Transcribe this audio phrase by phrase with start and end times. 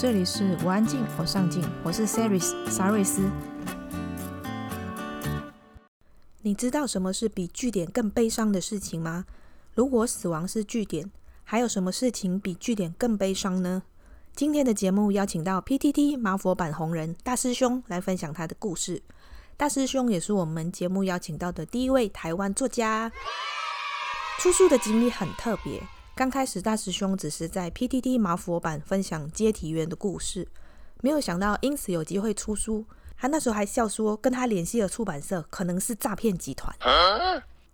[0.00, 3.30] 这里是我安静，我上进，我是 Saris 沙瑞斯。
[6.40, 9.26] 你知道什么是比据点更悲伤的事情吗？
[9.74, 11.10] 如果死亡是据点，
[11.44, 13.82] 还有什么事情比据点更悲伤呢？
[14.34, 19.02] 今天的节目邀请到 PTT 麻佛版红人大师兄来分享他的故事。
[19.58, 23.12] 大师兄也是我们节目邀请到的第一位台湾作家。
[24.38, 25.78] 出书的经历很特别。
[26.14, 30.46] 刚开始，大师兄只是在 PTT 麻佛版分享接体员的故事，
[31.00, 32.84] 没有想到因此有机会出书。
[33.16, 36.74] 他那时候还笑说，跟他联系的出版社可能是诈骗集团。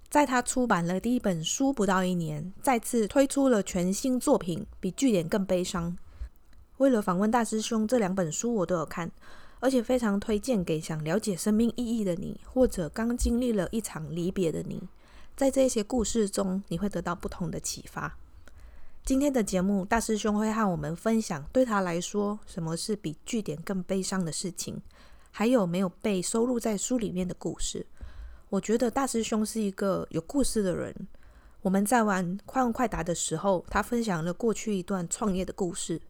[0.09, 5.97] 在他出版了第一本书不到一年，再次推出了全新作品，比据点更悲伤。
[6.77, 9.11] 为了访问大师兄，这两本书我都有看，
[9.59, 14.83] 而且非常推荐给想了解生命意义的你，或者刚经历了一场离别的你。
[15.35, 18.17] 在这些故事中，你会得到不同的启发。
[19.07, 24.83] 今天的节目，大师兄会和我们分享对他来说，什么是比据点更悲伤的事情，
[25.31, 27.87] 还有没有被收录在书里面的故事。
[28.49, 30.93] 我觉得大师兄是一个有故事的人。
[31.63, 36.03] 我们在玩快问快答的时候，他分享了过去一段创业的故事。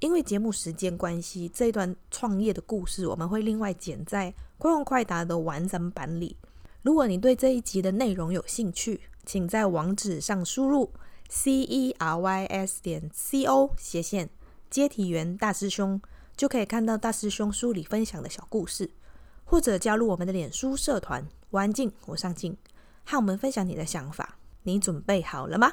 [0.00, 6.36] 因为节目时间关系，这一段创业的故事我们会另外剪在快问快答的完整版里。
[6.82, 10.90] 如果你对这一集的内容有兴趣，请在网址上输入
[11.28, 14.30] c e r y s 点 c o 斜线
[14.70, 16.00] 接体员大师兄，
[16.36, 18.90] 就可以看到大师兄书里分享的小故事，
[19.44, 22.56] 或者加入我们的脸书社团“我安静，我上进”，
[23.04, 24.38] 和我们分享你的想法。
[24.64, 25.72] 你准备好了吗？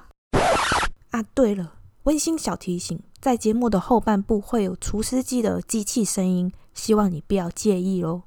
[1.11, 8.23] 啊，对了，温馨小提醒，在节目的后半部会有除湿机的机器声音，希望你不要介意哦。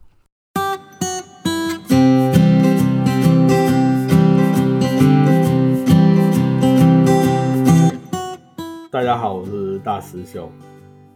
[8.95, 10.49] 大家好，我是大师兄。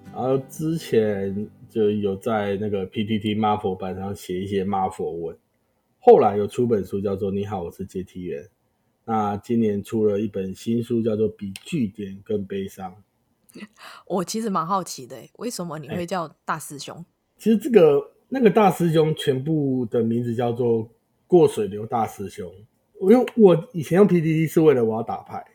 [0.06, 5.38] 然后之前就有在那个 PTT 马佛版上写一些马佛文，
[6.00, 8.42] 后来有出本书叫做《你好，我是阶梯员》。
[9.04, 12.92] 那今年出了一本新书，叫做《比句点更悲伤》。
[14.08, 17.04] 我其实蛮好奇的，为什么你会叫大师兄？
[17.36, 20.91] 其实这个那个大师兄全部的名字叫做
[21.28, 22.53] 过水流大师兄。
[22.98, 25.47] 我用我以前用 PTT 是为了我要打牌。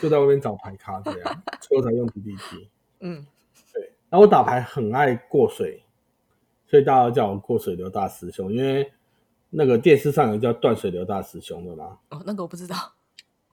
[0.00, 2.68] 就在外面找牌咖这样，所以我才用 PPT。
[3.00, 3.26] 嗯，
[3.72, 3.92] 对。
[4.08, 5.82] 然后我打牌很爱过水，
[6.66, 8.52] 所以大家都叫我过水流大师兄。
[8.52, 8.92] 因为
[9.50, 11.98] 那个电视上有叫断水流大师兄的嘛。
[12.10, 12.76] 哦，那个我不知道。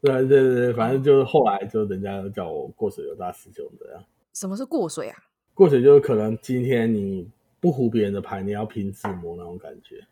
[0.01, 4.03] 对对对对，反正就是后来就人家都叫我过水流大师兄这样。
[4.33, 5.17] 什么是过水啊？
[5.53, 7.29] 过水就是可能今天你
[7.59, 10.07] 不胡别人的牌，你要拼自摸那种感觉。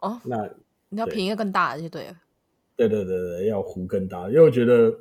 [0.00, 0.48] 哦，那
[0.88, 2.16] 你要拼一个更大的就对了。
[2.88, 5.00] 对对对对，要胡更大，因为我觉得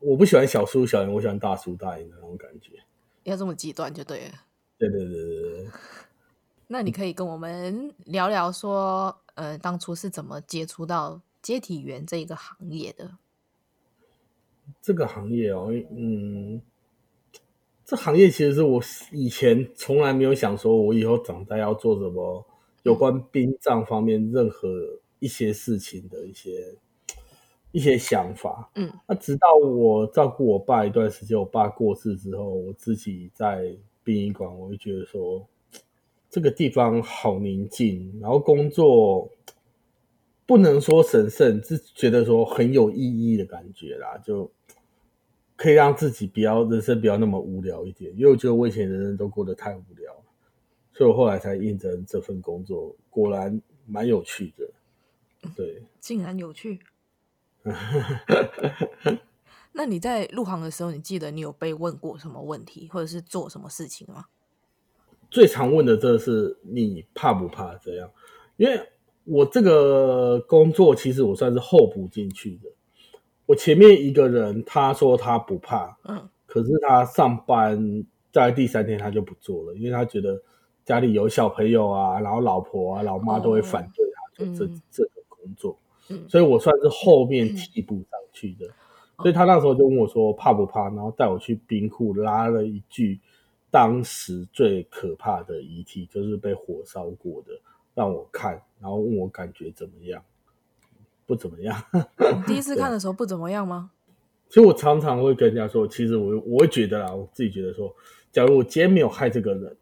[0.00, 2.72] 我不喜欢小输小赢，我喜欢大输大赢的那种感觉。
[3.22, 4.34] 要这么极端就对了。
[4.76, 5.66] 对对对对对。
[6.66, 13.08] 那你可以跟我们聊聊说，呃，当初是怎么接触到接体员这一个行业的？
[14.82, 16.60] 这个行业哦，嗯，
[17.84, 22.44] 这行业其实是我以前从来没有想说，我以后长大要做什么
[22.82, 24.68] 有关殡葬方面任何。
[25.24, 26.74] 一些事情的一些
[27.72, 33.74] 一些想法，嗯，那直到我照顾我爸一段时间，我爸过世之后，我自己在
[34.04, 35.48] 殡仪馆，我就觉得说，
[36.28, 39.30] 这个地方好宁静，然后工作
[40.44, 44.50] 不能说神圣，是觉得说很有意义的感觉啦，就
[45.56, 50.24] 可以让自己比较人生比较那么无聊一点，因为我觉得我以前人生都过得太无聊了，
[50.92, 54.68] 所以我后来才应征这份工作，果然蛮有趣的。
[55.56, 56.80] 对，竟然有趣。
[59.76, 64.26] 那你在入行的时候，你记得你有被问过什么问题，或者是做什么事情吗？
[65.30, 68.08] 最常问的这是你怕不怕这样？
[68.56, 68.88] 因为
[69.24, 72.70] 我这个工作其实我算是候补进去的。
[73.46, 80.40] 我前面一个人他说他不怕，嗯，可是他上班在第三天他就不做了，因为他觉得
[80.84, 84.06] 家里有小朋友啊，然后老婆啊、老妈都会反对
[84.36, 85.10] 他就这、嗯、这。
[85.44, 85.78] 工作，
[86.26, 88.72] 所以我算是后面替补上去的，嗯、
[89.18, 93.20] 所以他那时候就问我说怕不怕，然后带我去冰库拉了一具
[93.70, 97.52] 当时最可怕的遗体，就是被火烧过的，
[97.94, 100.22] 让我看，然后问我感觉怎么样？
[101.26, 101.76] 不怎么样。
[101.92, 103.90] 你 第一次看的时候不怎么样吗？
[104.48, 107.92] 其实我常常会跟人家说，其实我我会觉得啦，我自己觉得说，
[108.30, 109.76] 假如我今天没有害这个人，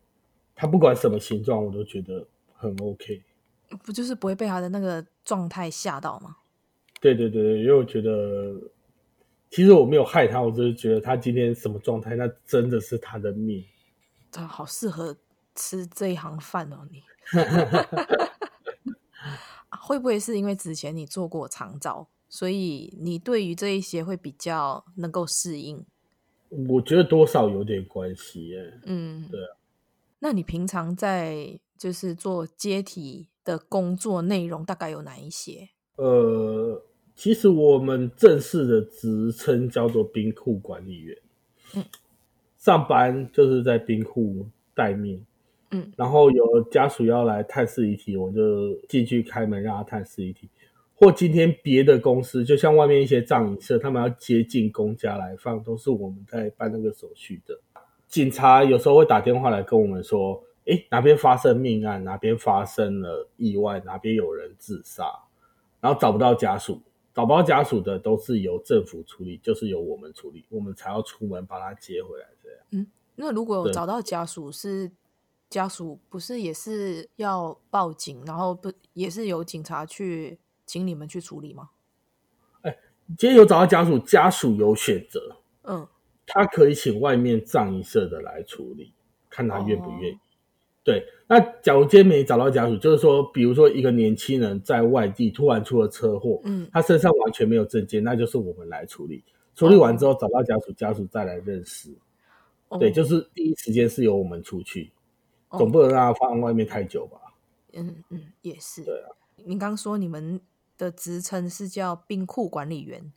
[0.55, 2.25] 他不管什么形状，我都觉得
[2.55, 3.21] 很 OK。
[3.79, 6.37] 不就是不会被他的那个状态吓到吗？
[7.01, 8.55] 对对对，因为我觉得
[9.51, 13.65] 其实我没有害他，我只是觉得他今天什么状态，那真的是他的命。
[14.31, 15.15] 他好适合
[15.55, 17.03] 吃这一行饭哦，你
[19.71, 25.85] 会不会是因为之前你做过长照，所以你对于这一些会比较能够适应？
[26.69, 28.81] 我觉得多少有点关系耶。
[28.85, 29.57] 嗯，对啊。
[30.21, 35.69] 那你平常在就是做接体的工作内容大概有哪一些？
[35.97, 36.83] 呃。
[37.15, 41.17] 其实我们正式的职称叫做冰库管理员，
[41.77, 41.85] 嗯，
[42.57, 45.23] 上班就是在冰库待命，
[45.73, 50.49] 嗯，然后有家属要来探视遗体，我就进去开门让他探视遗体。
[50.95, 57.57] 或今天别的公司，就像外面一些葬仪社，他们要接进公家来放，都是我们在办那个手续的。
[58.09, 65.05] 警察有时候会打电话来跟我们说，诶，哪边发生命案，哪边发生了意外，哪边有人自杀，
[65.81, 66.81] 然后找不到家属。
[67.15, 72.27] 找不到家属的都是由政府处理，就是由我们处理，我们才要出门把他接回来。
[72.43, 72.87] 这样，嗯，
[73.17, 74.91] 那如果有找到家属，是
[75.51, 81.69] 家属不是也是要报警，然后不也是由警察去请你们去处理吗？
[82.63, 82.79] 哎，
[83.19, 85.87] 今天有找到家属，家属有选择，嗯，
[86.27, 88.95] 他可以请外面葬仪社的来处理，
[89.29, 90.15] 看他愿不愿意。
[90.15, 90.19] 哦
[90.85, 99.23] 对，那假如今天没找到家属，就是说，比如说一个年轻人在外地突然出了车祸，嗯，他身上完全没有证件，那就是我们来处理。
[99.55, 101.95] 处理完之后找到家属，家属再来认尸。
[102.69, 104.91] 哦、对，就是第一时间是由我们出去，
[105.51, 107.19] 哦、总不能让他放外面太久吧？
[107.75, 108.83] 嗯嗯，也是。
[108.83, 109.15] 对啊，
[109.45, 110.41] 您刚说你们
[110.77, 113.13] 的职称是叫冰库管理员，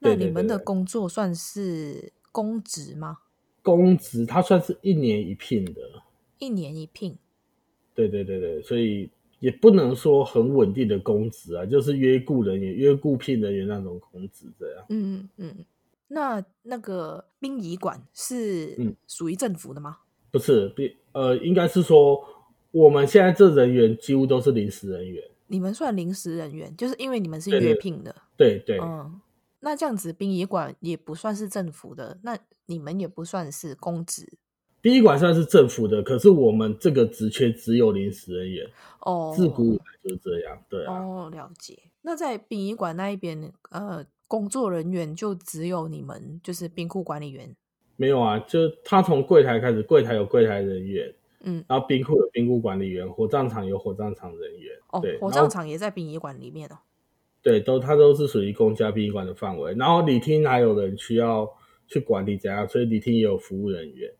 [0.00, 3.18] 那你们的工作算是公职吗？
[3.62, 5.80] 公职，它算是一年一聘的。
[6.40, 7.16] 一年一聘，
[7.94, 9.08] 对对对对，所以
[9.38, 14.84] 也不能说很稳定的工资啊，就是约雇人员、约雇聘人员那种工资这样。
[14.88, 15.64] 嗯嗯嗯，
[16.08, 18.76] 那那个殡仪馆是
[19.06, 19.98] 属于政府的吗？
[20.00, 20.74] 嗯、不是，
[21.12, 22.20] 呃，应该是说
[22.72, 25.22] 我们现在这人员几乎都是临时人员。
[25.46, 28.14] 你们算临时人员，就是因为你们是约聘的。
[28.36, 28.80] 对对，对，对。
[28.80, 29.20] 嗯，
[29.60, 34.38] 那这样子殡仪馆也不算是政府的，那你们也不算是公职。
[34.82, 38.66] 殡仪馆算是政府的，可是我们这个职缺只有临时人员
[39.00, 40.94] 哦，自古以来就是这样，对啊。
[40.94, 41.78] 哦，了解。
[42.02, 47.54] 那在殡仪馆那一边，呃，工作人员就只有你们，就是冰库管理员。
[47.96, 56.78] 没有啊，就他从柜台开始，柜台有柜台人员，嗯，然后冰库有冰库管理员，火葬场有火葬场人员，哦，对，火葬场也在殡仪馆里面哦。
[57.42, 59.74] 对，都他都是属于公家殡仪馆的范围。
[59.74, 61.46] 然后礼厅还有人需要
[61.86, 64.10] 去管理怎样，所以礼厅也有服务人员。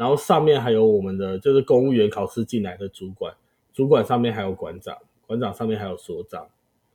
[0.00, 3.34] 然后上面还有我们的，就是公务员考试进来的主管，
[3.70, 6.48] 主管上面还有馆长，馆长上面还有所长，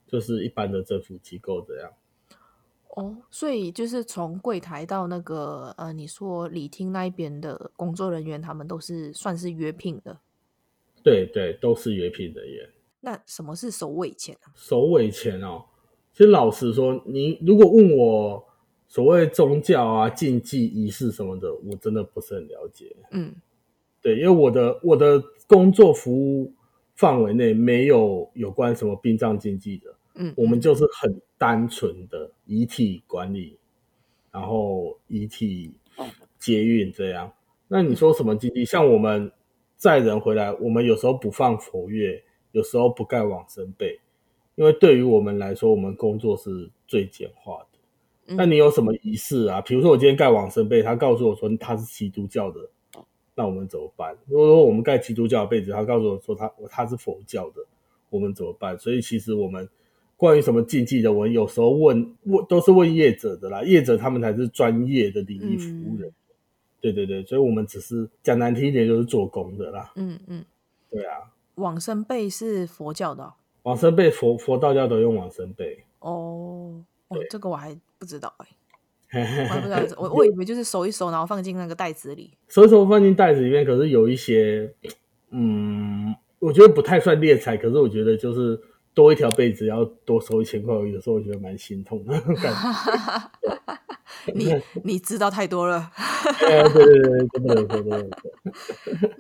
[0.08, 1.92] 就是一般的政府机构这样。
[2.96, 10.18] 哦，所以就是从柜台到那个呃，你说礼厅那一边的工作人员，他们都是算是约聘的。
[11.04, 12.68] 对对，都是约聘人员。
[13.02, 14.50] 那什么是首尾钱啊？
[14.56, 15.64] 首尾钱哦，
[16.12, 18.44] 其实老实说，你如果问我。
[18.96, 22.96] 所谓宗教啊、禁忌仪式什么的，我真的不是很了解。
[23.12, 23.36] 嗯，
[24.02, 26.54] 对，因为我的我的工作服务
[26.96, 29.94] 范围内没有有关什么殡葬禁忌的。
[30.14, 33.58] 嗯，我们就是很单纯的遗体管理，
[34.32, 35.74] 然后遗体
[36.40, 37.30] 接运这样。
[37.68, 38.64] 那你说什么禁忌？
[38.64, 39.30] 像我们
[39.76, 44.00] 载人回来，我们有时候不放佛乐，有时候不盖往生被，
[44.56, 47.75] 因为对于我们来说，我们工作是最简化的。
[48.28, 49.62] 那你有什么仪式啊？
[49.62, 52.60] 比如说我今天盖往生被，他告诉我说他是基督教的，
[53.36, 54.18] 那我们怎么办？
[54.26, 57.64] 如果说我们盖基督教的被子，他告诉我说他他是佛教的，
[58.10, 58.76] 我们怎么办？
[58.80, 59.70] 所以其实我们
[60.18, 66.10] 关于什么禁忌的，我们有时候问问都是问业者的啦，业者他们才是专业的礼仪服务人。
[66.10, 66.14] 嗯、
[66.82, 69.92] 对对对，所以我们只是讲难听一点，就是做工的啦。
[69.96, 70.44] 嗯嗯，
[70.90, 71.32] 对啊。
[71.56, 75.84] 往生被是佛教的、哦，往生被佛佛道教都用往生被。
[76.00, 76.84] 哦。
[77.10, 78.34] 哦，这个我还不知道
[79.10, 83.66] 哎、欸， 我还不知道，我我以为就是收一收，然后放进那个袋子里，收一收放进袋子里面。
[83.66, 84.74] 可是有一些，
[85.30, 88.60] 嗯，我觉得不太算敛财，可是我觉得就是
[88.94, 93.32] 多一条被子要多收一千块，有时候我觉得蛮心痛的感觉。
[94.34, 95.92] 你你知道太多了，
[96.40, 98.10] 对对对对，不能说不能说。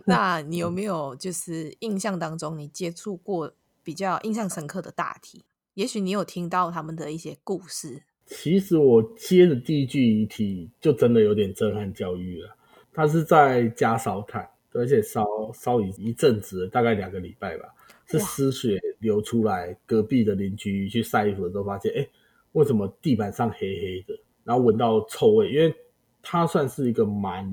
[0.05, 3.51] 那你有没有就是印象当中你接触过
[3.83, 5.43] 比较印象深刻的大体？
[5.75, 8.03] 也许你有听到他们的一些故事。
[8.25, 12.55] 其实我接的第一具遗体就真的有点震撼教育了。
[12.93, 17.65] 他是在家烧炭，而且烧烧一一阵子，大概两个礼拜吧，
[18.07, 19.77] 是尸血流出来。
[19.85, 22.07] 隔壁的邻居去晒衣服的时候发现，哎，
[22.53, 24.17] 为什么地板上黑黑的？
[24.45, 25.75] 然后闻到臭味，因为
[26.23, 27.45] 他算是一个蛮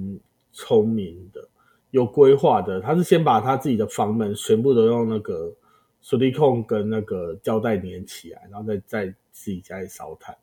[0.53, 1.47] 聪明的、
[1.91, 2.81] 有规划的。
[2.81, 5.53] 他是先把他自己的房门全部都用那个
[6.03, 10.37] 矽利康跟那个胶带粘起来，然后再在自己家里烧炭，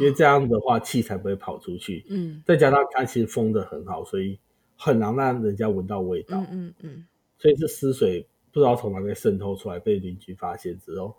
[0.00, 2.04] 因为这样的话气才不会跑出去。
[2.08, 4.38] 嗯，再加上它其实封的很好，所以
[4.76, 6.38] 很难让人家闻到味道。
[6.38, 7.06] 嗯嗯，嗯，
[7.38, 11.14] 所以这尸水不知道从哪边渗透出来，被邻居发现之后，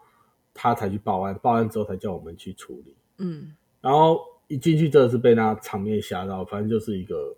[0.53, 2.95] 他才去报案，报案之后才叫我们去处理。
[3.17, 4.19] 嗯，然后。
[4.49, 7.33] 一进去真的是被那场面吓到，反正就是一个，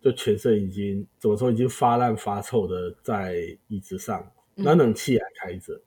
[0.00, 5.80] 就全身已经怎么说，已经发烂发臭的在椅子上，那冷气还开着，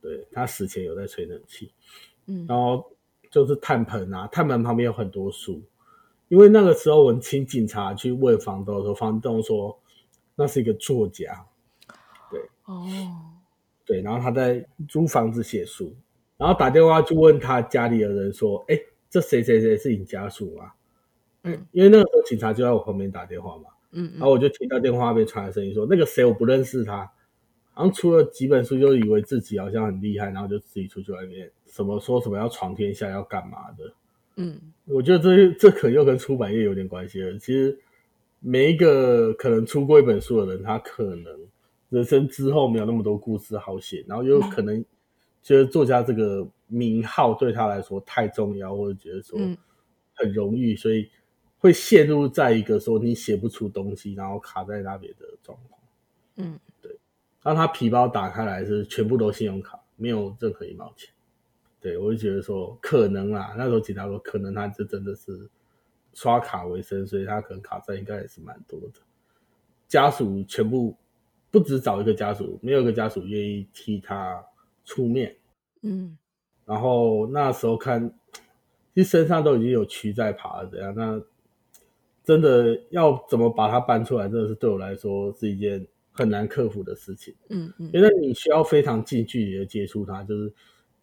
[0.00, 1.72] 对，他死前有在吹冷气，
[2.26, 2.92] 嗯，然后
[3.30, 5.62] 就是炭盆啊，炭盆旁边有很多书，
[6.28, 9.78] 因为那个时候我们请警察去问房东的时候，房东说
[10.34, 11.46] 那是一个作家，
[12.30, 12.86] 对，哦，
[13.84, 15.94] 对，然后他在租房子写书，
[16.36, 18.78] 然后打电话去问他家里的人说，哎。
[19.10, 20.72] 这谁谁谁是你家属吗？
[21.44, 27.08] 嗯，因为那个时候警察就在我旁边打电话嘛，嗯，然后我就听到电话那边传来声音说，那个谁我不认识他，
[27.74, 33.92] 好像出了几本书就以为自己好像很厉害，然后就自己出去外面什么说什么要闯天下要干嘛的，
[34.36, 37.38] 嗯，我觉得这这可能又跟出版业有点关系了。
[37.38, 37.78] 其实
[38.40, 41.38] 每一个可能出过一本书的人，他可能
[41.90, 44.82] 人生之后没有那么多故事好写，然后又可能。
[45.46, 49.38] 觉得作家这个名号对他来说太重要，或者觉得说
[50.14, 51.06] 很荣誉，所以
[51.58, 55.80] 会陷入在一个说你写不出东西，然后卡在那边的状况。
[56.36, 56.96] 嗯，对。
[57.44, 61.08] 当他皮包打开来是全部都信用卡，没有任何一毛钱。
[61.80, 65.48] 对，我就觉得说可能啦，那时候警察说可能他这真的是
[66.14, 68.88] 刷卡为生，所以他可能卡债应该也是蛮多的。
[69.86, 70.96] 家属全部
[71.52, 74.44] 不止找一个家属，没有一个家属愿意替他。
[74.86, 75.34] 出面，
[75.80, 76.18] 嗯，
[76.66, 78.12] 然后那时候看，
[78.94, 80.94] 其实身上都已经有蛆在爬了，怎样？
[80.94, 81.18] 那
[82.22, 85.86] 真的要怎么把它搬出来，真的是对我来说是一件
[86.16, 90.52] 很难克服的事情，嗯嗯，因为你需要非常近距离的接触他，就是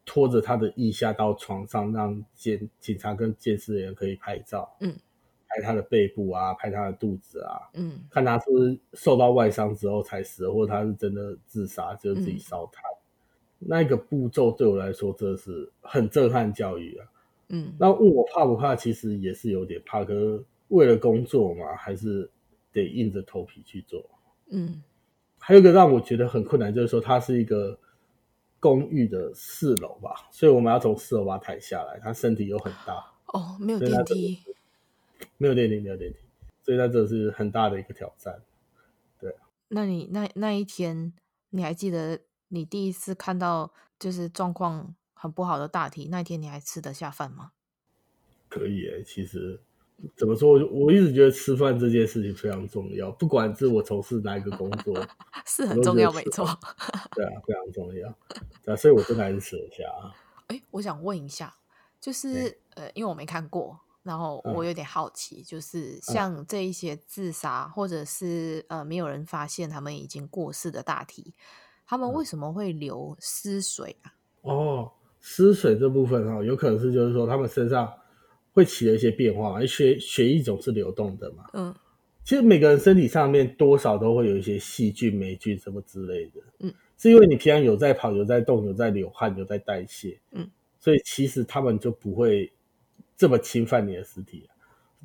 [0.05, 4.95] 拖着他的腋下到床上，让监警察跟监视人员可以拍照，嗯，
[5.47, 12.83] 拍他的背部啊，拍他的肚子啊，嗯，看他是不是受到外伤之后才死，或者他是真的自杀，就是自己烧炭。
[12.85, 12.97] 嗯
[13.63, 17.05] 那个步骤对我来说真的是很震撼教育啊，
[17.49, 18.75] 嗯，那问我怕不怕？
[18.75, 22.27] 其实也是有点怕，可是为了工作嘛，还是
[22.73, 24.03] 得硬着头皮去做，
[24.49, 24.81] 嗯。
[25.43, 27.79] 还有一个让我觉得很困难，就是说它是一个
[28.59, 34.39] 公寓的四楼吧，所以我们要从四楼把它抬下来，它身体又很大，哦，没有电梯，
[35.37, 36.19] 没有电梯，没有电梯，
[36.61, 38.41] 所以那这是很大的一个挑战，
[39.19, 39.35] 对。
[39.69, 41.11] 那你那那一天
[41.49, 42.19] 你还记得？
[42.53, 47.53] 你第一次看到就是状况很不好的大体，那一天你还吃得下饭吗？
[48.49, 49.61] 可以诶，其实
[50.15, 54.95] 怎么说，我一直觉得吃饭这件事情非常重要，不管是我从事哪一个工作，
[55.45, 56.45] 是很重要，没错。
[57.15, 58.13] 对啊，非常重要。
[58.63, 60.13] 对啊，所以我真的还是吃得下啊。
[60.49, 61.53] 诶，我想问一下，
[61.99, 71.33] 就是呃，因为我没看过，然后我有点好奇，嗯、就是像这一些自杀，或者是呃没有人发现他们已经过世的大体。
[71.85, 74.13] 他们为什么会流尸水啊？
[74.41, 77.93] 哦，尸水这部分哈，有可能是就是说他们身上
[78.51, 81.45] 会起了一些变化嘛，血血液总是流动的嘛。
[81.53, 81.73] 嗯，
[82.23, 86.41] 其实每个人身体上面多少都会有一些细菌、霉菌什么之类的。
[86.59, 90.19] 嗯，是因为你平常有在跑、有在动、有在流汗、有在代谢。
[90.31, 92.51] 嗯，所以其实他们就不会
[93.15, 94.49] 这么侵犯你的身体、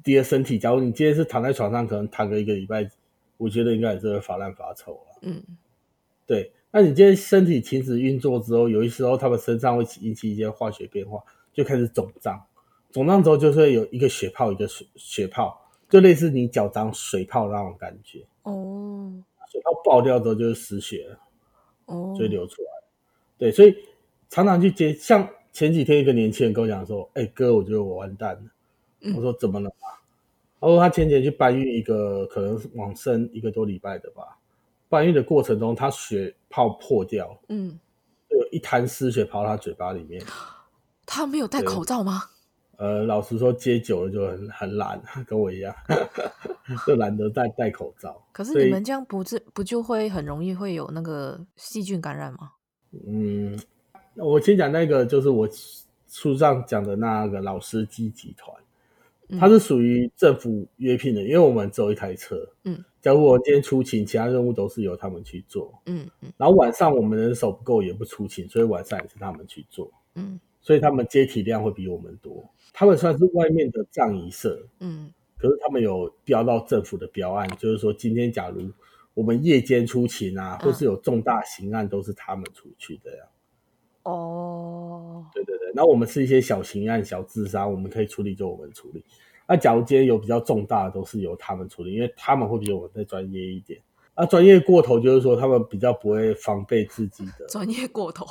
[0.05, 0.59] 你的身体。
[0.59, 2.91] 假如你今天是躺在床上，可能躺个一个礼拜，
[3.37, 5.19] 我觉得应该也是会发烂发臭了。
[5.23, 5.43] 嗯，
[6.27, 6.53] 对。
[6.73, 11.23] 那你今天身体停止运作之后，有些时候他们身上会引起一些化学变化，
[11.53, 12.45] 就开始肿胀。
[12.93, 18.27] 肿胀之后就是有一个血泡，一个血血泡，就类似你脚长水泡那种感觉。
[18.43, 19.13] 哦，
[19.51, 21.19] 水泡爆掉之后就是失血了，
[21.87, 22.69] 哦，就流出来。
[23.39, 23.75] 对，所以
[24.31, 24.95] 常常去接。
[24.95, 28.43] 像前几天一个年轻人跟我讲说：“哎、欸、哥，我觉得我完蛋了。
[29.01, 29.89] 嗯”我说：“怎么了嘛？”
[30.61, 34.39] 他说：“他前几天去搬运一个，可能是往生一个多礼拜的吧。”
[34.89, 37.79] 搬运的过程中，他血泡破掉，嗯，
[38.29, 40.23] 有一滩尸血跑到他嘴巴里面。
[41.05, 42.23] 他没有戴口罩吗？
[42.77, 45.75] 呃，老实说，接久了就很很懒，跟我一样，
[46.87, 48.23] 就懒得戴戴口罩。
[48.33, 52.53] 可是你们这样不是不就会很容易会有那个细菌感染吗？
[53.07, 53.59] 嗯，
[54.17, 55.49] 我先讲那个，就是我
[56.09, 58.55] 书上讲的那个老司机集团。
[59.41, 62.49] 它是属于政府约聘的，因为我们只有一台车。
[62.63, 65.77] 嗯，假如我今天出勤，其他任务都是由他们去做。
[65.87, 69.91] 嗯嗯，然后晚上我们人手不够，也不出勤，所以晚上也是他们去做。
[70.15, 72.49] 嗯，所以他们接体量会比我们多。
[72.79, 78.71] 他们算是外面的葬仪社，嗯，可是他们有标到政府的标案，就是说今天假如
[79.15, 83.25] 我们夜间出勤啊，或是有重大刑案，都是他们出去的呀。
[84.03, 89.03] 哦，对对对，那我们是一些小刑案、小自杀，我们可以处理就我们处理。
[89.49, 93.81] 那假如今天有比较重大的，都是由他们处理，因为他们会比我们再专业一点。
[94.15, 97.47] 那专业过头就是说他们比较不会防备自己的。
[97.49, 98.27] 专业过头，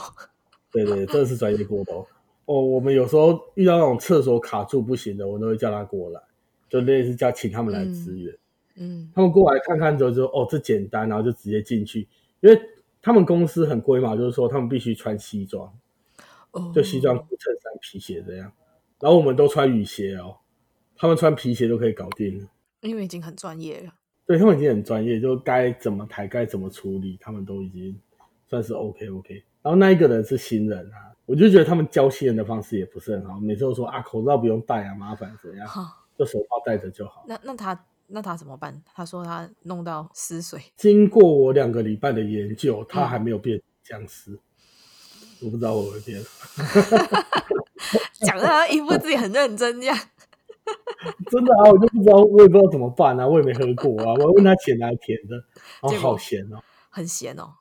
[0.71, 2.05] 对对，这是专业过头。
[2.45, 6.21] 哦，我们有时候遇到那种厕所卡住不行的，我都会叫他过来，
[6.69, 8.33] 就类似叫请他们来支援。
[8.75, 12.07] 嗯，嗯，他们过来看看之后就说哦，这简单，然后就直接进去，
[12.41, 12.61] 因为
[13.01, 15.73] 他们公司很规嘛，就是说他们必须穿西装，
[16.51, 18.51] 哦，就西装、裤、衬衫、皮鞋这样，
[18.99, 20.37] 然后我们都穿雨鞋哦，
[20.95, 22.47] 他们穿皮鞋都可以搞定了，
[22.81, 23.93] 因为已经很专业了。
[24.27, 27.95] 对，他们已经很专业，就该怎么抬、该怎么处理，他们都已经
[28.47, 29.43] 算是 OK OK。
[29.65, 31.09] 然后那一个人是新人啊。
[31.25, 35.67] 我就觉得他们教新人的方式也不是很好，每次都说啊，口罩不用戴啊，麻烦怎样，
[36.15, 37.25] 就手套戴着就好。
[37.27, 38.79] 那那他那他怎么办？
[38.93, 40.61] 他说他弄到失水。
[40.75, 44.33] 经过我两个礼拜的研究，他还没有变僵尸。
[44.33, 44.39] 嗯、
[45.45, 46.21] 我不知道我会变。
[48.21, 49.97] 讲的他一副自己很认真这样。
[51.31, 54.13] 真的啊，我就不知道，我也不知道怎么办啊，我也没喝过啊。
[54.19, 55.35] 我问他咸还是甜的，
[55.81, 57.55] 哦，好咸哦，很咸哦。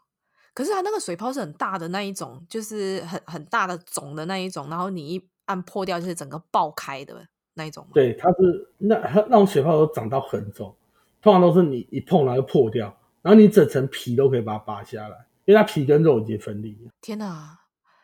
[0.54, 7.84] 可是它那个水泡是很大的那一种，就是很很大的肿的那一种，然后你一按破掉，就是整个爆开的那一种。
[7.92, 8.96] 对，它是那
[9.28, 10.72] 那种水泡都长到很肿，
[11.20, 16.78] 通常都是你一碰它就破掉，然后你整层皮都可以把它拔下来，因为它皮跟肉已经分离。
[17.00, 17.58] 天哪，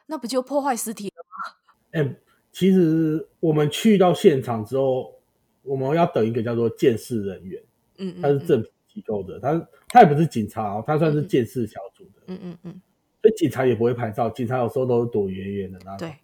[0.06, 1.54] 那不就破坏尸体了吗？
[1.92, 5.14] 哎、欸，其实我们去到现场之后，
[5.62, 7.62] 我们要等一个叫做鉴识人员，
[7.98, 12.10] 嗯，嗯，他是政府机构的，他他也不是警察哦，他算是鉴识小组的。
[12.10, 12.80] 嗯嗯嗯嗯，
[13.20, 16.08] 所以警察也不会拍照，警察有时候都是躲远远的那种。
[16.08, 16.14] 对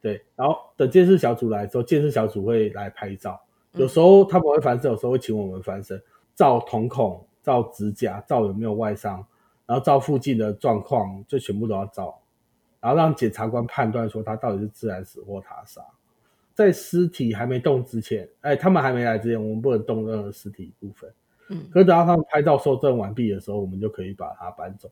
[0.00, 3.40] 对，然后等监视小组来之后，监视小组会来拍照。
[3.72, 6.00] 有时候他们会翻身，有时候会请我们翻身，
[6.34, 9.24] 照瞳孔、照指甲、照有没有外伤，
[9.66, 12.20] 然后照附近的状况，就全部都要照，
[12.80, 15.80] 然后让检察官判断说他到底是自然死或他杀。
[16.54, 21.10] 在尸体还没动之前，哎，他们还没来之前，我们不能动任何尸体部分。
[21.48, 24.90] 嗯，可是等到他们拍照收证完毕的时候，我们就可以把它搬走。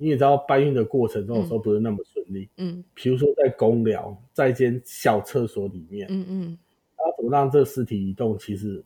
[0.00, 6.58] 你也知道搬运的过程中有时候不是那么顺利，嗯，比如说在公寮，在一间小厕所里面，嗯嗯，
[6.96, 8.80] 然后怎么让这个尸体移动，其实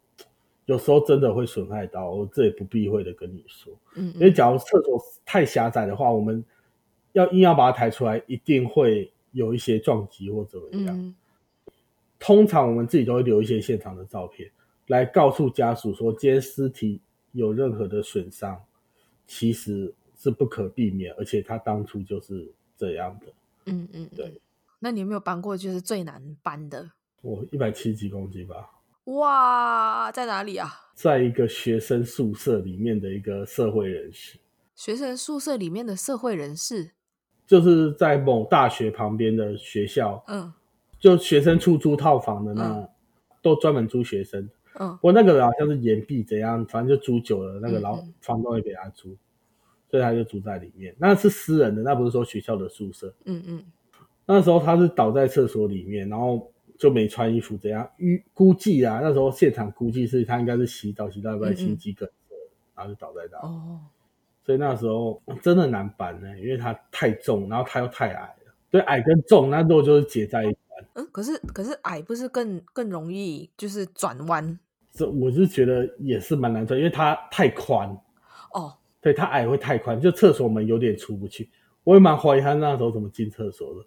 [0.65, 6.43] 有时候真的会损害到，我这也不避讳的跟你说，嗯，嗯，因为假如厕所太狭窄的话，我们
[7.13, 10.99] 要硬要把它抬出来，一定会有一些撞击或怎么样。
[10.99, 11.15] 嗯，
[12.19, 14.51] 通常我们自己都会留一些现场的照片，
[14.87, 18.59] 来告诉家属说，今天尸体有任何的损伤，
[19.27, 19.93] 其实。
[20.23, 23.27] 是不可避免，而且他当初就是这样的。
[23.67, 24.41] 嗯嗯，对。
[24.79, 26.93] 那你有没有搬过就是最难搬的？
[27.23, 28.71] 我一百七十几公斤吧。
[29.07, 30.69] 哇，在哪里啊？
[30.95, 34.39] 在一个学生宿舍里面的一个社会人士。
[34.77, 36.93] 学生宿舍里面的社会人士，
[37.45, 40.23] 就是在某大学旁边的学校。
[40.29, 40.53] 嗯。
[41.01, 42.89] 就学生出租套房的那，嗯、
[43.43, 44.49] 都专门租学生。
[44.75, 44.93] 嗯。
[44.99, 49.09] 不过那个人好像是延毕怎样，反正就租久了，那个老房东也给他租。
[49.09, 49.19] 嗯嗯
[49.93, 53.13] 所以他就住在里面，那是私人的，那不是说学校的宿舍。
[53.27, 53.63] 嗯嗯。
[54.25, 57.87] 那时候他是倒在厕所里面，然后就没穿衣服，怎样？
[57.99, 62.35] 预估计啊，那时候现场估计是他应该是洗澡洗到一半心肌梗塞，
[62.75, 63.37] 然后就倒在那。
[63.47, 63.81] 哦。
[64.47, 68.55] 所以那时候真的难搬呢，因为他太重，然后他又太矮了。
[68.71, 70.57] 对，矮跟重那肉就是结在一起。
[70.95, 74.59] 嗯，可是可是矮不是更更容易就是转弯？
[74.91, 77.95] 这我是觉得也是蛮难转，因为它太宽。
[78.55, 78.79] 哦。
[79.03, 81.51] 对，他矮会太宽，就厕所门有点出不去。
[81.83, 83.85] 我也蛮怀疑他那时候怎么进厕所的。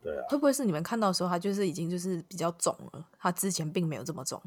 [0.00, 3.04] 对啊，会不会是你们看到的时候，他就是已经就是比较肿了？
[3.18, 4.40] 他之前并没有这么肿。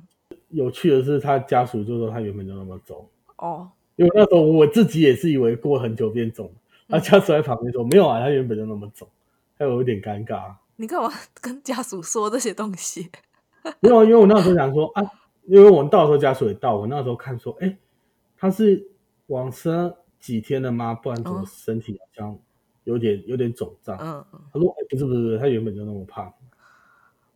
[0.49, 3.05] 有趣的是，他家属就说他原本就那么肿。
[3.35, 6.49] 哦，因为那时候我自己也是以为过很久变肿，
[6.87, 9.05] 他家属在旁边说、嗯、没有啊，他原本就那么肿，
[9.57, 10.53] 还有一点尴尬。
[10.77, 13.09] 你干嘛跟家属说这些东西？
[13.81, 15.03] 没有，因为我那时候想说啊，
[15.43, 17.77] 因为我们到的时候家属也到，我那时候看说，哎，
[18.37, 18.87] 他是
[19.27, 19.93] 往生。
[20.25, 20.95] 几天了吗？
[20.95, 22.39] 不然怎么身体好像
[22.83, 23.95] 有点、嗯、有点肿胀？
[24.01, 24.41] 嗯嗯。
[24.51, 26.33] 他说：“哎、欸，不是不是，他原本就那么胖。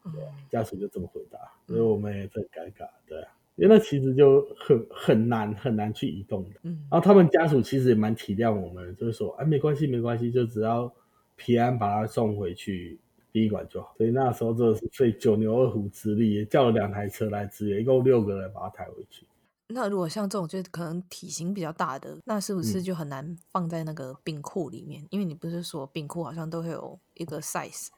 [0.06, 2.89] 嗯”对，家属就这么回答，所以我们也很尴尬。
[3.08, 3.19] 对，
[3.58, 6.56] 因为那其实就很很难很难去移动的。
[6.63, 6.84] 嗯。
[6.89, 10.91] 然后他们家属其实也蛮体谅我们，就是说：“哎，没关系没关系，就只要
[11.36, 12.97] 平安把他送回去
[13.32, 19.28] 殡仪馆就好。”所以那时候真的是费九牛二虎之力，也叫了两台车来支援，一共六个人把他抬回去。
[19.71, 25.03] 那如果像这种就是可能体型比较大的，那是不是就很难放在那个冰库里面？
[25.03, 27.89] 嗯、因为你不是说冰库好像都会有一个 size？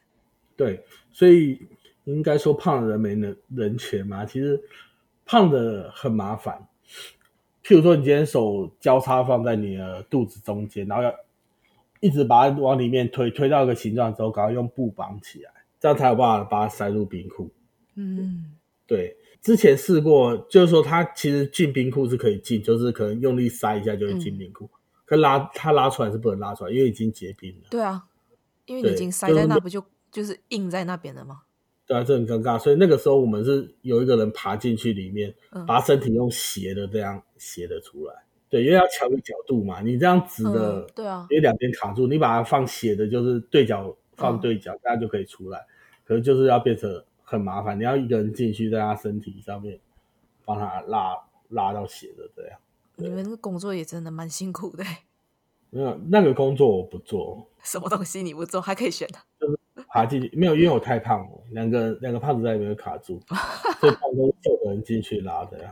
[0.57, 1.65] 对，所以
[2.03, 4.25] 应该说胖的人没人人权嘛。
[4.25, 4.61] 其实
[5.25, 6.67] 胖的很麻烦。
[7.63, 11.15] 譬如说，你今天手交叉放在你的肚子中间，然后要
[12.01, 17.49] 一直把它往里面推，推到一个形状之后，赶快用布绑起来，这样才有办法把它塞入冰库。
[17.95, 19.15] 嗯，对。
[19.41, 27.67] 之前试过，就是说它其实进冰库是可以进，就是可能用力塞一下就会进冰库，嗯、可拉它拉出来是不能拉出来，因为已经结冰了。
[27.71, 28.03] 对啊，
[28.67, 31.41] 因为你已经塞在那，不就就是硬在那边了吗？
[31.87, 32.59] 对啊，这很尴尬。
[32.59, 38.13] 所以那个时候我们是有一个人爬进去里面，嗯、把身体用斜的这样斜的出来。
[38.47, 45.65] 对，因为要调个角度嘛，你这样直的，对啊，因为两边卡住，你把它放斜的，就是对角放对角，大家、嗯、就可以出来。
[46.05, 47.03] 可是就是要变成。
[47.31, 49.79] 很麻烦，你要一个人进去，在他身体上面
[50.43, 51.17] 帮他拉
[51.47, 52.59] 拉到血的这样。
[52.97, 54.83] 你们那个工作也真的蛮辛苦的。
[55.71, 57.47] 没有那个工作我不做。
[57.63, 58.59] 什么东西你不做？
[58.59, 59.19] 还可以选的。
[59.39, 63.21] 就是爬进去，没有，因为我太胖了，两个两个胖子在里面卡住，
[63.79, 65.71] 所以胖都是瘦的人进去拉的呀。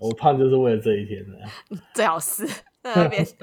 [0.00, 1.38] 我胖就是为了这一天的。
[1.94, 2.44] 最好是
[2.82, 3.24] 在那边。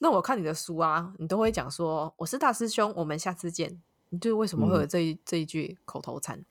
[0.00, 3.82] 那我看你的书啊，你都会讲说：“我是大师兄，我们下次见。”
[4.20, 6.44] 就为什么会有这一、嗯、这一句口头禅？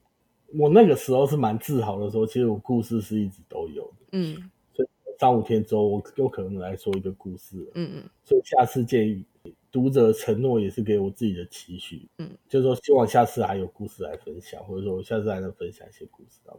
[0.56, 4.06] 我那个时候是蛮自豪的时候，其实我故事是一直都有的。
[4.12, 7.68] 嗯，所以三五天之后，我有可能来说一个故事。
[7.74, 9.24] 嗯嗯，所以下次见
[9.72, 12.08] 读者承诺也是给我自己的期许。
[12.18, 16.38] 嗯，就是说希望下次还有故事来分享，或者说我下次还能分享一些故事。
[16.46, 16.52] 那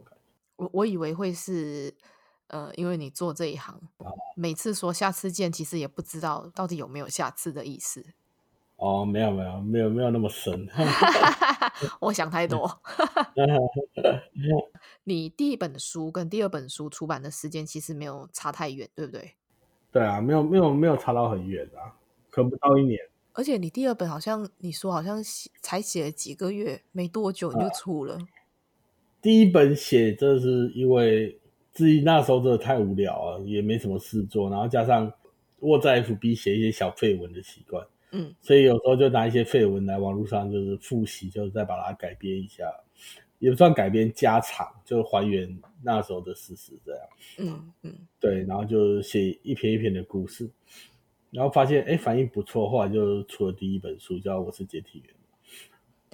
[0.56, 1.94] 我我以为会是
[2.48, 8.04] 呃，因为你做这一行，啊、每次说下次见，其实也不知道到底有没有下次的意思。
[8.76, 10.68] 哦，没有没有没有没有那么深，
[11.98, 12.70] 我想太多。
[15.04, 19.32] 你第一本书跟第二本书出版的时间其实没有差太远，对不对？
[19.90, 21.96] 对啊，没有没有没有差到很远啊，
[22.30, 23.00] 可不到一年。
[23.32, 28.16] 而且你第二本好像你说好像写才写了几个月，没多久你就出了。
[28.16, 28.20] 啊，
[29.22, 31.38] 第一本写这是因为
[31.72, 35.10] 自己那时候真的太无聊啊，也没什么事做，然后加上
[35.60, 37.86] 我在 FB 写一些小废文的习惯。
[38.18, 42.64] 嗯，所以有时候就拿一些废文来网络上就是复习，就是再把它改编一下，
[43.38, 47.00] 也不算改编加长，就还原那时候的事实这样。
[47.38, 50.48] 嗯嗯，对，然后就写一篇一篇的故事，
[51.30, 55.08] 然后发现哎反应不错，后来就出了第一本书叫《我是接替员》。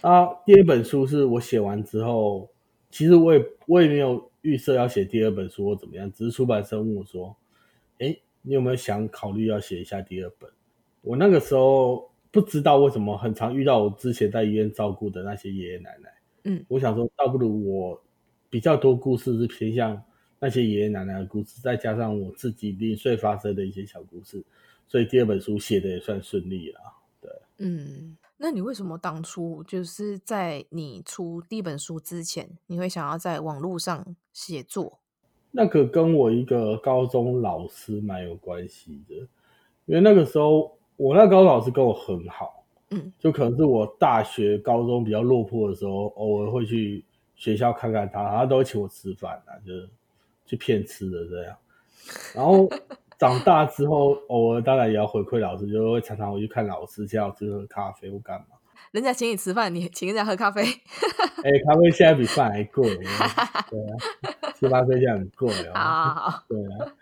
[0.09, 2.51] 啊，第二本书是我写完之后，
[2.91, 7.37] 其实我也我也没有预设要写第二本书或怎么样，只是出版社问我说，
[8.01, 10.51] 哎，你有没有想考虑要写一下第二本？
[11.03, 18.01] 我那个时候不知道为什么很常遇到我之前在医院照顾的那些爷爷奶奶，嗯，我想说倒不如我
[18.49, 20.01] 比较多故事是偏向
[20.39, 24.43] 那些爷爷奶奶的故事，再加上我自己零碎发生的一些小故事，
[24.87, 26.81] 所以第二本书写的也算顺利了。
[27.21, 35.01] 对，嗯，那你为什么当初就是在你出第一本书之前，你会想要在网络上写作？
[35.51, 39.17] 那个跟我一个高中老师蛮有关系的，
[39.87, 40.79] 因为那个时候。
[40.97, 49.89] 我那高中老师跟我很好，嗯，就可能是我大学、高中比较落魄的时候，偶尔会去学校看看他，他都会请我吃饭啊，就是
[50.47, 51.57] 去骗吃的这样。
[52.35, 52.69] 然后
[53.19, 58.47] 长大之后，偶尔当然也要回馈老师，就会常常回去看老师，请老师喝咖啡或干嘛。
[58.93, 60.63] 人家请你吃饭，你请人家喝咖啡？
[60.63, 65.73] 哎、欸，咖啡现在比饭还贵， 对啊，星巴克现在很贵哦。
[65.75, 66.95] 好好好，对啊。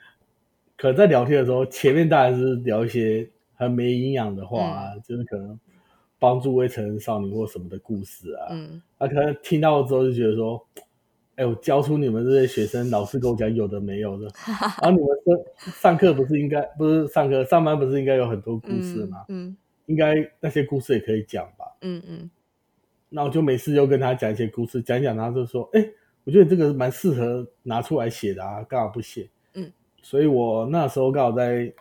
[0.77, 3.29] 可能在聊天的时候，前面当然是聊一些。
[3.61, 5.59] 很没营养的话，啊，嗯、就是可能
[6.19, 8.49] 帮助未成年少女或什么的故事啊。
[8.51, 10.67] 嗯，他可能听到之后就觉得说
[11.37, 14.29] ：“哎、欸，我教出你们这些学生，老师跟我讲有的没有的。
[14.83, 19.25] 然后你们上上课不是应该不是上课上班不是应该有很多故事吗？
[19.29, 21.65] 嗯，嗯应该那些故事也可以讲吧。
[21.83, 22.31] 嗯嗯。
[23.09, 25.93] 那我就每次就跟他讲一些故事，讲一讲，他就说：“哎、欸，
[26.25, 31.73] 我觉得这个蛮适合拿出来写的啊，干嘛不写？”嗯，所以我那时候刚好在。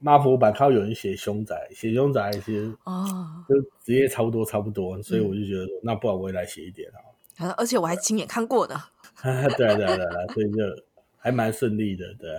[0.00, 7.54] 妈佛版看到有人写凶宅，写凶宅其实啊，就职业差不多差不多，哦、所以我就觉得，嗯、那不然我也来写一点啊。
[7.56, 8.78] 而且我还亲眼看过的。
[9.22, 10.58] 对对对对，所以就
[11.18, 12.34] 还蛮顺利的，对。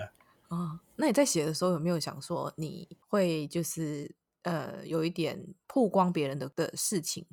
[0.49, 7.25] 啊，那你在写的时候有没有想说你会就是呃有一点曝光别人的的事情？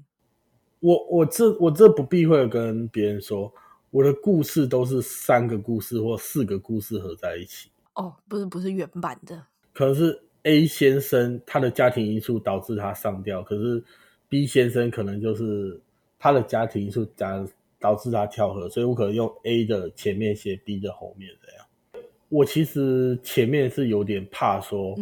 [0.80, 3.52] 我我这我这不避讳跟别人说，
[3.90, 7.70] 我的故事都是三个故事或四个故事合在一起。
[7.94, 9.44] 哦，不是不是原版的。
[9.78, 13.80] 可能是 A 先生他的家庭因素导致他上吊，可是
[14.28, 15.80] B 先生可能就是
[16.18, 17.46] 他的家庭因素导
[17.78, 22.04] 导致他跳河，所以我可能用 A 的前面写 B 的后面这样。
[22.28, 24.96] 我其实前面是有点怕说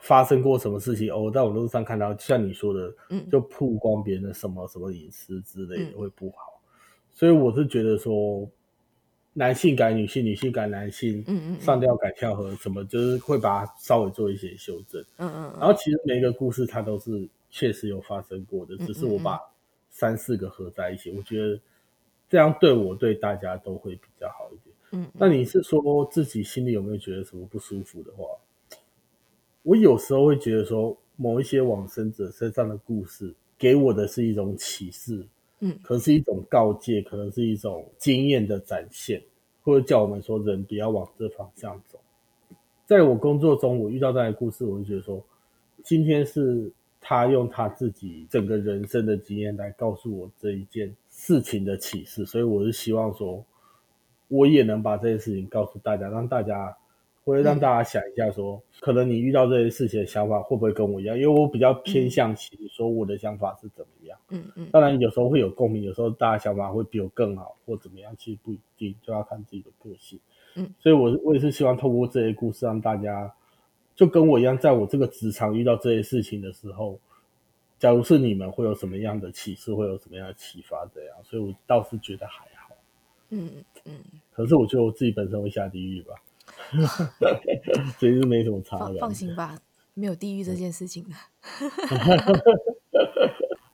[0.00, 6.72] 发生过什么事情哦，在网络上看到，像你说的，嗯，就曝光别人的什么什么隐私之类的会不好，嗯、
[7.12, 8.48] 所以我是觉得说，
[9.38, 19.38] 男性改女性，女性改男性，嗯嗯，上吊改跳河什么，就是会把它稍微做一些修正，嗯嗯，然后其实每一个故事它都是确实有发生过的，只是我把
[19.90, 21.60] 三四个合在一起，我觉得
[22.30, 24.74] 这样对我对大家都会比较好一点。
[24.92, 28.24] 嗯，那你是说自己心里有没有觉得什么不舒服的话？
[29.62, 35.26] 我有时候会觉得说，某一些往生者身上的故事给我的是一种启示，
[35.82, 39.22] 可能是一种告诫，可能是一种经验的展现，
[39.62, 41.98] 或者叫我们说人不要往这方向走。
[42.86, 45.24] 在我工作中，我遇到这样的故事，我就觉得说，
[45.82, 53.44] 今天是他用他自己整个人生的经验来告诉我这一件事情的启示，所以我是希望说。
[54.28, 56.76] 我也能把这件事情告诉大家，让大家，
[57.26, 61.18] 或者让大家想一下说，可能你遇到这些事情的想法会不会跟我一样？
[61.18, 64.16] 因为我比较偏向其实说我的想法是怎么样。
[64.28, 64.68] 嗯嗯。
[64.70, 70.20] 当然有时候会有共鸣，有时候大家想法会比我更好或怎么样，其实不一定，就要看自己的个性。
[70.54, 70.72] 嗯。
[70.78, 73.34] 所以我我也是希望透过这些故事，让大家
[73.96, 76.96] 就跟我一样，在我这个职场遇到这些事情的时候，
[77.80, 80.86] 假如是你们会有什么样的启示，会有什么样的启发？
[80.94, 82.76] 这样，所以我倒是觉得还好。
[83.30, 83.50] 嗯。
[83.84, 83.92] 嗯，
[84.32, 86.14] 可是我觉得我自己本身会下地狱吧，
[87.98, 88.96] 所以是没什么差的。
[88.98, 89.58] 放心吧，
[89.94, 91.10] 没有地狱这件事情的。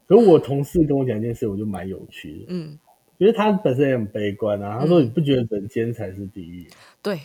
[0.06, 2.44] 可是我同事跟我讲一件事，我就蛮有趣的。
[2.48, 2.78] 嗯，
[3.18, 6.68] 因为他本身也很悲观啊，他说：“你不觉得人间才是地狱？”
[7.02, 7.20] 对。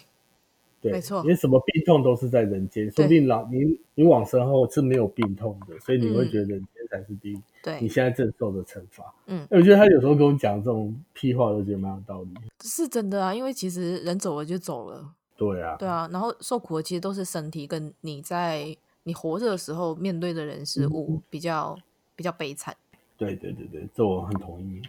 [0.79, 7.41] 对，没错，因为什么病痛都是在人间，说不定老你你往生后是没有病痛的，所以你会觉得人间才是地狱。
[7.63, 9.03] 对、嗯，你现在正受的惩罚。
[9.25, 12.29] 嗯，我觉得他有时候跟我讲这种屁话，都觉得蛮有道理。
[12.61, 15.15] 是真的啊，因为其实人走了就走了。
[15.37, 21.83] 对啊，对啊，然后受苦的其实都是身体，跟你在你活着的时候面对的人事物比较、嗯、
[22.15, 22.75] 比较悲惨。
[23.17, 24.81] 对对对对，这我很同意。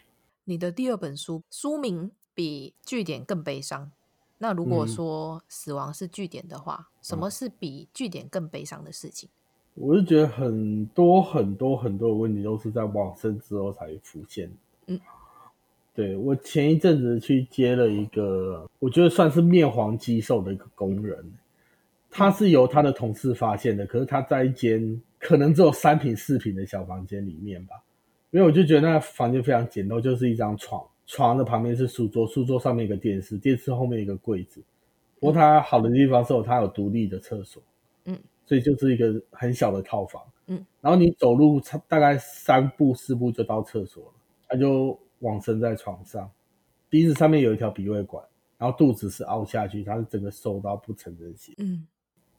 [0.44, 3.92] 你的第二本书书名比据点更悲伤。
[4.38, 9.28] 那如果说死亡是据点的话，嗯，什么是比据点更悲伤的事情？
[9.74, 14.50] 我是觉得很多很多很多的问题都是在往生之后才浮现。
[14.86, 14.98] 嗯，
[15.98, 21.18] 对，我前一阵子去接了一个，我觉得算是面黄肌瘦的一个工人，
[22.08, 27.74] 他是由他的同事发现的，可是他在一间可能只有三平四平的小房间里面吧，
[28.30, 30.80] 因为我就觉得那个房间非常简陋，就是一张床。
[31.04, 34.62] 床的旁边是书桌，书桌上面一个电视，电视后面一个柜子。
[35.18, 37.60] 不过他好的地方是有它有独立的厕所，
[38.04, 40.64] 嗯，所以就是一个很小的套房，嗯。
[40.80, 44.12] 然后你走路差大概三步四步就到厕所了，
[44.46, 46.30] 他就往生在床上，
[46.88, 48.24] 鼻子上面有一条鼻胃管，
[48.56, 51.86] 然后肚子是凹下去，他是整个瘦到不成人形，嗯。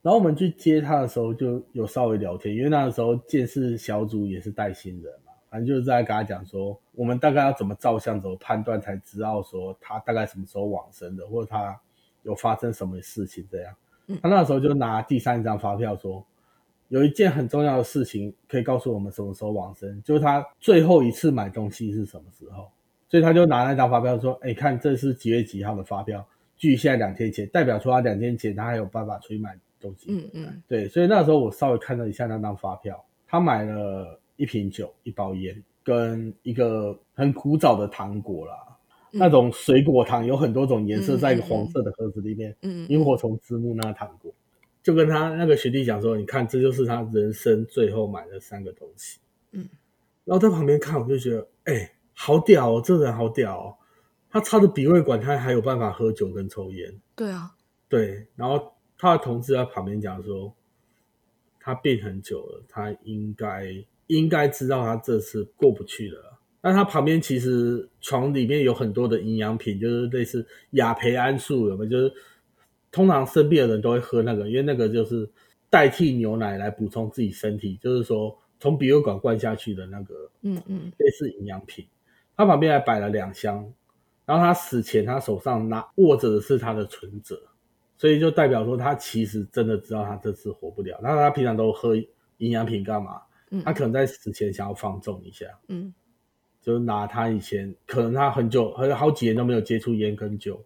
[0.02, 5.34] 然后我们去接他的时候就有稍微聊天，因为那个时候鉴识小组也是带新人嘛。
[5.50, 11.78] 反正就是在跟他讲说，我们大概要怎么照相，怎么判断，才知道说他大概什么时候往生的，或者他
[12.24, 13.76] 有发生什么事情这样。
[14.22, 16.26] 他那时候就拿第三张发票说，
[16.90, 22.70] 有一件很重要的事情可以告诉我们什么时候往生，就是他最后一次买东西是什么时候。
[23.08, 26.24] 所以他就拿那张发票说，哎，看这是几月几号的发票，
[26.58, 30.08] 距现在两天前，代表说他两天前他还有办法出去买东西。
[30.10, 34.20] 嗯嗯，对，所以那时候我稍微看了一下那张发票，他买了。
[34.40, 38.56] 一瓶酒，一包烟，跟一个很古早的糖果啦，
[39.12, 42.56] 嗯、那种水果糖，有很多种颜色，在一个黄色的盒子里面。
[42.62, 44.32] 嗯，萤火虫之墓那个糖果，
[44.82, 49.20] 就跟他那个学弟讲说：“你看，这就是他人生最后买的三个东西。”
[49.52, 49.68] 嗯，
[50.26, 53.76] 然后在旁边看，我就觉得，哎、欸，好屌哦，这人好屌哦，
[54.30, 57.00] 他插着鼻胃管，他还有办法喝酒跟抽烟。
[57.16, 57.56] 对啊，
[57.88, 60.54] 对，然后他的同事在旁边讲说，
[61.60, 63.86] 他病很久了，他应该。
[64.10, 66.40] 应该知道他这次过不去了。
[66.64, 71.92] 那他旁边其实床里面有很多的营养品，就是类似亚培安素，有没有？
[71.92, 72.12] 就是
[72.92, 75.30] 通常生病的人都会喝那个，因为那个就是
[75.70, 81.86] 代替牛奶来补充自己身体，就是说从鼻胃管灌下去的那个，嗯嗯，类似营养品。
[82.36, 83.72] 他旁边还摆了两箱，
[84.26, 87.38] 然后他死前他手上拿握着的是他的存折，
[87.98, 90.98] 所以就代表说他其实真的知道他这次活不了。
[91.04, 91.96] 那他平常都喝
[92.38, 93.22] 营养品干嘛？
[93.66, 95.92] 他可能在死前想要放纵一下，嗯，
[96.62, 100.64] 就是拿他以前可能他很久很好几年都没有接触烟跟酒，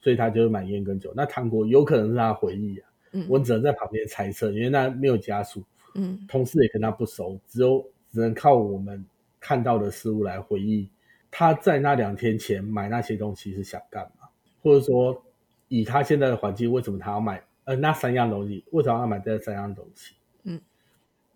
[0.00, 1.12] 所以他就买烟跟酒。
[1.14, 5.62] 那糖果有可能是他回忆啊，嗯，我只能在旁边猜测，因为那没有家属，
[5.94, 9.04] 嗯，同事也跟他不熟，只有只能靠我们
[9.38, 10.88] 看到的事物来回忆
[11.30, 14.28] 他在那两天前买那些东西是想干嘛，
[14.62, 15.22] 或者说
[15.68, 18.64] 以他现在的环境，为什么他要买呃那三样东西？
[18.72, 20.14] 为什么要买这三样东西？
[20.42, 20.60] 嗯，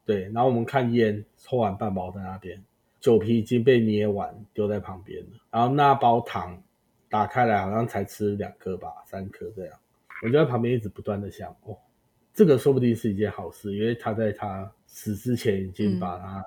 [0.04, 2.60] 对，然后我们看烟，抽完半包在那边，
[2.98, 6.60] 酒瓶已经被捏完丢在旁边了，然后那包糖
[7.14, 9.78] 打开来好像才吃两颗吧，三颗这样，
[10.24, 11.78] 我就在旁边一直不断的想，哦，
[12.34, 16.44] 这个说不定是一件好事，因为他在他死之前已经把他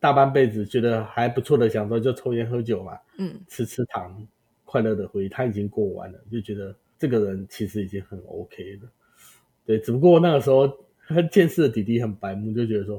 [0.00, 4.26] 大半辈子觉得还不错的享受就抽烟喝酒嘛，嗯，吃吃糖，
[4.64, 8.88] 快乐的回忆他已经过完了，就觉得这个人其实已经很 OK 了，
[9.64, 10.76] 对，只不过那个时候。
[11.08, 12.98] 他见识的弟弟很白目，就觉得说：“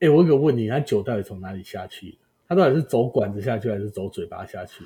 [0.00, 2.16] 哎、欸，我有个问题，他酒到底从哪里下去？
[2.48, 4.82] 他到底是走管子下去，还是走嘴巴下去？”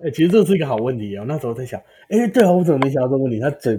[0.00, 1.24] 哎、欸，其实这是一个好问题啊！
[1.26, 3.40] 那时候在想：“哎、欸，对啊，我怎么没想到这个问题？
[3.40, 3.76] 他嘴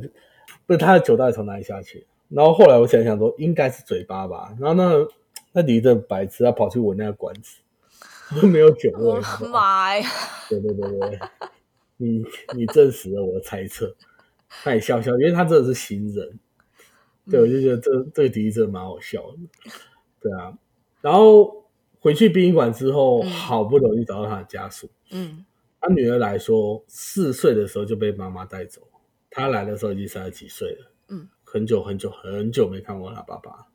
[0.65, 4.53] 不是他的酒到底从哪里下去？”然后后来我想想说，应该是嘴巴吧。
[4.59, 5.07] 然后那
[5.53, 7.59] 那弟弟真白痴，他跑去闻那个管子，
[8.39, 9.19] 都没有酒味。
[9.49, 10.07] 妈呀！
[10.49, 11.19] 对对对对，
[11.97, 12.23] 你
[12.55, 13.95] 你证实了我的猜测。
[14.63, 16.39] 他也笑笑，因为他真的是新人。
[17.29, 19.37] 对，我就觉得这这个弟弟真的蛮好笑的，
[20.19, 20.53] 对啊。
[21.01, 21.65] 然后
[21.99, 24.89] 回去殡仪馆之后，好不容易找到他的家属。
[25.11, 25.45] 嗯，
[25.79, 28.81] 他女儿来说，四岁的时候就被妈妈带走。
[29.29, 30.91] 他来的时候已经三十几岁了。
[31.09, 33.67] 嗯，很久很久很久没看过他爸爸，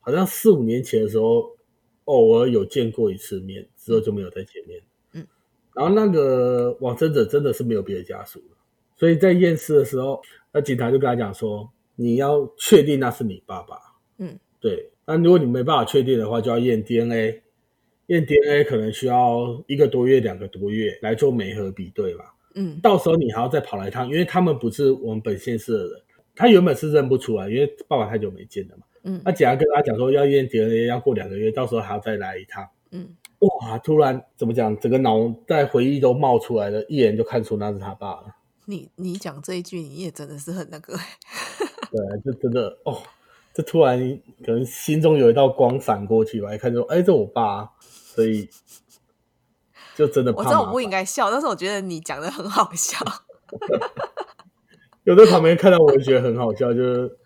[0.00, 1.56] 好像四五年前的时候，
[2.04, 4.80] 偶尔有见过一次面，之后就没有再见面。
[5.12, 5.26] 嗯，
[5.74, 8.56] 然后那个往生者真的是没有别的家属了，
[8.96, 11.70] 所以在验尸的时候，那警察就跟他讲说。
[11.96, 13.76] 你要确定那是你爸爸，
[14.16, 14.90] 嗯，对。
[15.04, 17.42] 那如果你没办法确定的话，就要验 DNA，
[18.10, 22.78] 验 DNA 可能需要一个多月、两个多月来做媒合比对嘛，嗯。
[22.80, 26.02] 到时候你还要再跑来一趟，因为他们不是我们本县市的人，
[26.34, 29.20] 他原本是认不出来，因为爸爸太久没见了嘛，嗯。
[29.24, 33.08] 那警察跟他讲说要验 DNA，要过两个月，到时候还要再来一趟，嗯。
[33.40, 38.26] 哇，突然怎么讲，整个脑袋回忆都冒出来了，一眼就看出那是他爸了。
[38.66, 40.94] 你你讲这一句，你也真的是很那个。
[41.90, 42.98] 对，就真的哦，
[43.54, 43.98] 就突然
[44.44, 47.68] 可能心中有一道光闪过去吧，一看说，哎，这我爸，
[48.20, 48.46] 所以
[49.96, 50.32] 就真的。
[50.34, 52.98] 我知道我不应该笑，但是我觉得你讲的很好笑。
[55.04, 57.18] 有在旁边看到我就觉得很好笑，就是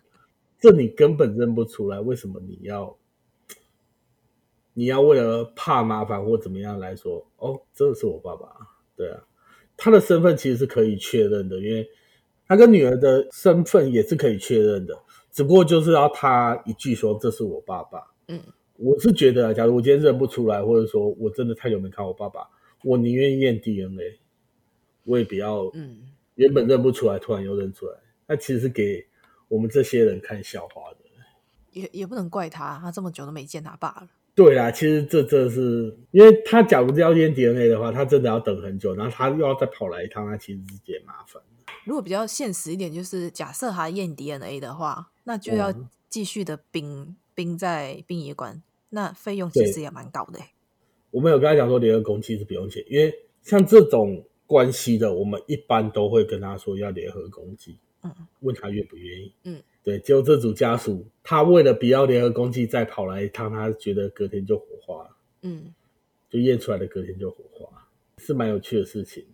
[0.61, 2.97] 这你根本认不出来，为什么你要
[4.75, 8.49] 你要为了怕麻烦或怎么样来说，哦，这是我爸爸，
[8.97, 9.25] 对啊，
[9.77, 11.89] 他的身份其实是可以确认的，因为。
[12.47, 14.95] 他跟女儿的身份也是可以确认的，
[15.33, 18.11] 只不过就是要他一句说，这是我爸爸。
[18.29, 18.39] 嗯，
[18.77, 22.49] 我是觉得，假如我今天认不出来，或者说我真的太久没看我爸爸，
[22.83, 24.19] 我宁愿验 DNA，
[25.05, 25.71] 我也不要。
[25.75, 25.99] 嗯，
[26.35, 29.07] 原本认不出来，突然又认出来，那其实是给
[29.49, 30.99] 我们这些人看笑话的。
[31.71, 34.09] 也也不能怪他，他这么久都没见他爸了。
[34.33, 41.43] 对啦，其实这这是因为他假如要验 DNA 的话，他真的要等很久，然后他又要再跑来一趟，那其实是件麻烦。
[41.85, 45.73] 如果比较现实一点，就是假设他验 DNA 的话，那就要
[46.09, 50.39] 继续的冰冰在殡仪馆，那费用其实也蛮高的。
[51.11, 57.79] 我们有跟他讲说，联合公祭是不用钱，因为像这种关系的，我们一般都会跟他说要联合公祭。
[58.03, 59.33] 嗯，问他愿不愿意。
[59.45, 65.17] 嗯，对，就这组家属，他为了不要联合公祭，再跑来一趟，他觉得隔天就火化了。
[65.43, 65.73] 嗯，
[66.29, 69.25] 就验出来的隔天就火化，是蛮有趣的事情。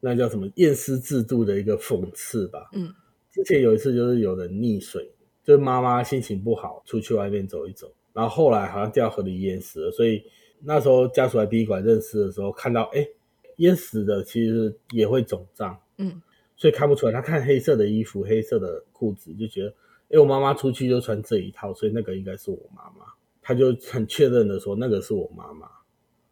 [0.00, 2.68] 那叫什么验尸制度的一个讽刺吧。
[2.72, 2.92] 嗯，
[3.30, 5.12] 之前有一次就是有人溺水，
[5.48, 9.90] 就是妈妈心情不好，出去外面走一走，然后后来好像掉河里淹死了。
[9.90, 10.22] 所以
[10.60, 13.08] 那时候家属来殡仪馆认尸的时候，看到哎，
[13.56, 15.80] 淹死的其实也会肿胀。
[15.96, 16.20] 嗯，
[16.54, 17.12] 所以看不出来。
[17.12, 19.74] 他看黑色的衣服、黑色的裤子，就觉得
[20.10, 23.06] 哎，我妈妈出去就穿这一套，所以那个应该是我妈妈。
[23.40, 25.66] 他就很确认的说，那个是我妈妈。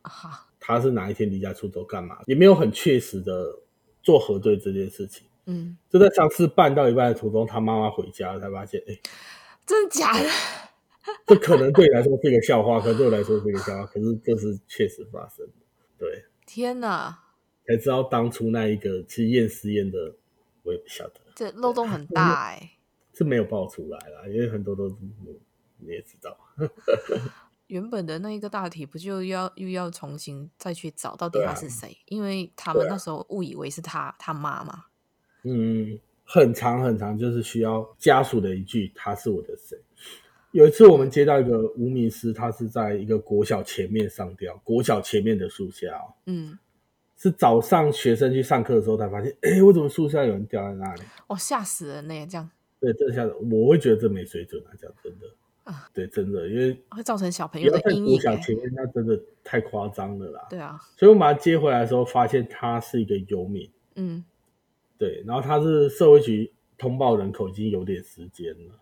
[0.02, 0.46] 啊。
[0.60, 2.18] 他是哪一天离家出走干嘛？
[2.26, 3.58] 也没有很确实的
[4.02, 5.25] 做核对这件事情。
[5.46, 9.00] 嗯，就在上次办到一半的途中，他妈妈回家了才发现，哎、欸，
[9.64, 10.28] 真的假的？
[11.24, 15.52] 这可能对你来说是一个笑话，可能对我来说是一个笑话，可是这是确实发生的。
[15.98, 17.22] 对，天哪！
[17.66, 20.16] 才知道当初那一个其实验尸验的，
[20.62, 21.20] 我也不晓得。
[21.34, 22.70] 这漏洞很大 哎、欸，
[23.12, 24.96] 是没有爆出来啦，因为很多都是
[25.78, 26.36] 你也知道。
[27.68, 31.88] 原本的那一个大体不就要又要重新再去找到底他是谁？
[31.88, 34.86] 啊、因为他们那时候误以为是他、啊、他妈妈。
[35.46, 39.78] 嗯，很长很长，就是需要家属的一句“他是我的谁”。
[40.52, 46.14] 有一次我们接到一个无名尸，他是在一个国小前面上吊，国小前面的树下、哦。
[46.26, 46.58] 嗯，
[47.16, 51.02] 是早上学生去上课的时候才发现，哎，为什么树下有人吊在那里？
[51.26, 52.26] 哦，吓死人呢！
[52.26, 52.50] 这样。
[52.80, 54.72] 对，这吓人，我会觉得这没水准啊！
[54.80, 55.26] 讲真的。
[55.64, 58.20] 啊，对，真的，因为会造成小朋友的阴影。
[58.20, 60.46] 小前面那真的太夸张了啦。
[60.48, 63.68] 对啊，所以我们把他接回来的时候，发现他是一个游民。
[63.96, 64.24] 嗯，
[64.98, 68.74] 对，然后他是社会局通报人口已经有点时间了。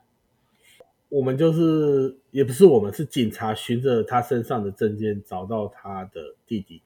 [1.09, 6.83] 我们就是也不是我们是警察，循着他身上的证件找到他的弟弟。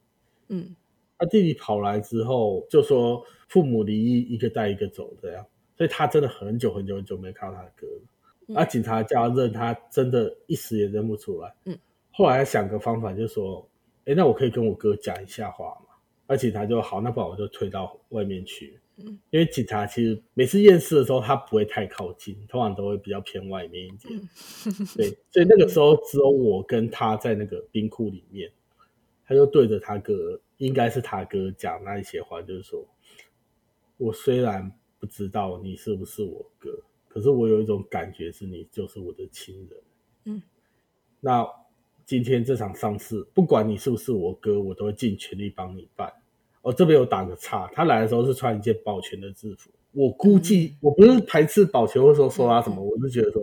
[0.48, 0.74] 嗯，
[1.18, 8.02] 他弟弟跑来之后就说父母离异，一个带一个走这样，所以他真的很久很久很久没看到他的哥了。
[8.46, 11.54] 那、嗯、警察叫他认，他真的一时也认不出来。
[11.64, 11.78] 嗯，
[12.12, 13.66] 后来想个方法，就说，
[14.04, 15.94] 哎，那我可以跟我哥讲一下话嘛？
[16.26, 18.78] 那警察就好，那不然我就推到外面去。
[18.98, 24.18] 嗯，因为警察其实每次验尸的时候，他不会太靠近，通常都会比较偏外面一点。
[24.18, 28.50] 嗯、对，所以那个时候只有我跟他在那个冰库里面，
[29.24, 32.84] 他就对着他哥，应该是他哥讲那一些话，就是说，
[33.96, 39.80] 我虽然不知道你是不是我哥，可是我有一种感觉是你就是我的亲人。
[40.24, 40.42] 嗯，
[41.20, 41.46] 那
[42.04, 46.12] 今天这场丧事，不管你是不是我哥，我都会尽全力帮你办。
[46.62, 49.70] 我、哦、这边有打个叉，他来的时候是穿一件保全的制服。
[49.92, 53.42] 我估计我不是排斥保全，或者说说他什么，嗯、我是觉得说，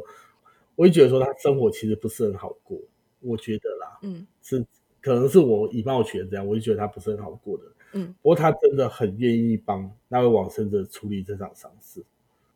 [0.76, 2.78] 我就觉得说他生活其实不是很好过。
[3.22, 4.64] 我觉得啦，嗯，是
[5.02, 7.64] 可能是我以貌取人这样，我就觉得他不是很好过的。
[7.94, 12.04] 嗯，不过他真的很愿意帮那位往生者处理这场丧事。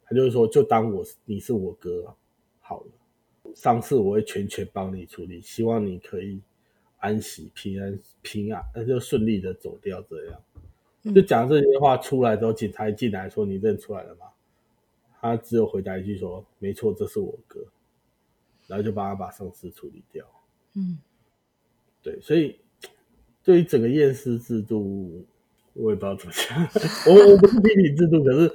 [0.05, 2.15] 他就是说，就当我你是我哥
[2.59, 6.41] 好了，丧事我会全权帮你处理，希望你可以
[6.97, 10.41] 安息、平安、平安，那就顺利的走掉这样。
[11.03, 14.25] 就讲这些话出来之后，警察一进来说：“你认出来了吗？”
[15.21, 17.59] 他只有回答一句说：“没错，这是我哥。”
[18.67, 20.25] 然后就帮他把丧尸处理掉。
[20.75, 20.99] 嗯，
[22.03, 22.59] 对，所以
[23.43, 25.25] 对于整个验尸制度，
[25.73, 26.57] 我也不知道怎么讲。
[27.07, 28.53] 我我不是批评制度，可是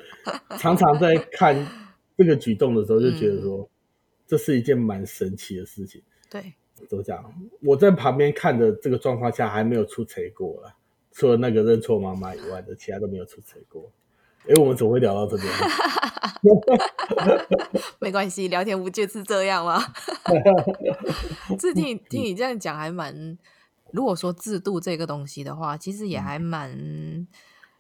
[0.58, 1.56] 常常在看
[2.16, 3.68] 这个举动的时候，就觉得说
[4.26, 6.00] 这是一件蛮神奇的事情。
[6.30, 6.54] 对，
[6.88, 7.24] 怎么讲？
[7.62, 10.76] 我在旁边看的这个状况下，还没有出错过了。
[11.14, 13.90] 除了那个认错妈妈以外的，其他都没有出错过。
[14.46, 15.48] 哎，我们怎么会聊到这边？
[18.00, 19.80] 没关系，聊天不就是这样吗？
[21.58, 23.38] 这听听你这样讲，还蛮……
[23.92, 26.70] 如果说制度这个东西的话，其实也还蛮……
[26.72, 27.26] 嗯、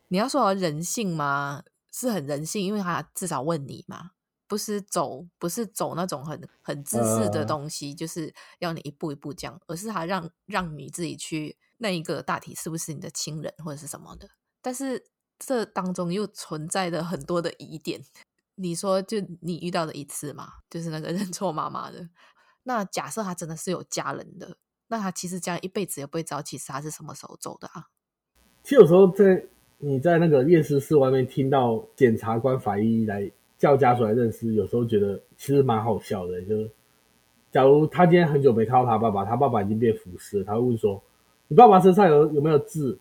[0.08, 1.64] 你要说人性吗？
[1.92, 4.12] 是很人性，因为他至少问你嘛，
[4.46, 11.56] 不是走，不是走那种很很自私的东西，呃、就是要你一步一步讲，而是他让让你自己去。
[11.78, 14.30] 那一个大体是不是你的亲人或者是什么的？
[14.62, 15.04] 但是
[15.38, 18.00] 这当中又存在着很多的疑点。
[18.54, 22.08] 你说，就你遇到的一次嘛，就是那个认错妈妈的。
[22.62, 27.88] 那假设他真的是有家人的，那他其实这样一辈子也不会知道，其实他是什么时候走的啊？
[28.62, 29.44] 其实有时候在
[29.78, 33.30] 你在那个验尸室外面听到检察官、法医来
[33.64, 36.42] 叫家属来认识，有时候觉得其实蛮好笑的。
[36.42, 36.70] 就是
[37.50, 41.02] 假如他今天很久没看到他爸爸，他爸爸已经变腐尸了，他会问说。
[41.48, 42.98] 你爸爸身上有有没有痣？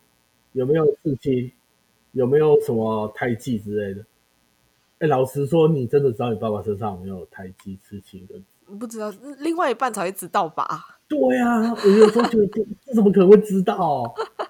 [0.53, 1.51] 有没有刺青？
[2.13, 4.01] 有没有什么胎记之类的？
[4.99, 8.35] 哎、欸，老实说，你真的知道你爸爸身上有没有胎记、刺青的？
[8.79, 10.65] 不知道，另外一半才会知道吧？
[11.09, 14.03] 对呀、啊，我有时候觉得这这怎么可能会知道？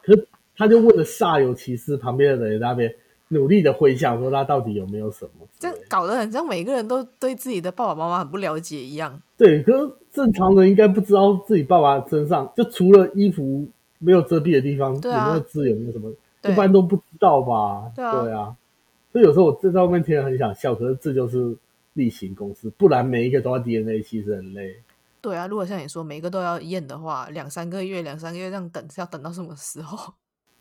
[0.04, 2.94] 可是他就问了煞有其事，旁边的人那边
[3.34, 5.46] 努力的回想，说他到底有没有什么？
[5.60, 9.22] 这搞得很像每个人都对自己的爸爸妈妈很不了解一样。
[9.36, 13.68] 对，可是正常人应该不知道自己爸爸身上就除了衣服。
[14.06, 15.70] 没有遮蔽的地方，啊、有没有痣？
[15.70, 16.12] 有没有什么？
[16.44, 17.90] 一般都不知道吧？
[17.96, 18.54] 对啊，对啊。
[19.14, 21.56] 所以有时候我在外面听了很想笑，可是这就是
[21.94, 24.76] 例行公事，不然每一个都要 DNA，其实很累。
[25.22, 30.14] 对啊，如果像你说每一个都要验的话，两三个月，两三个月这样等是要等到什么时候？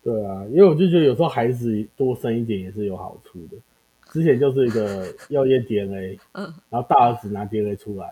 [0.03, 3.57] 对啊，因为我就觉得有时候孩子多生一点也是有好处的。
[4.11, 8.07] 之前就是一个 要验 DNA，嗯，然后大儿子拿 DNA 出来，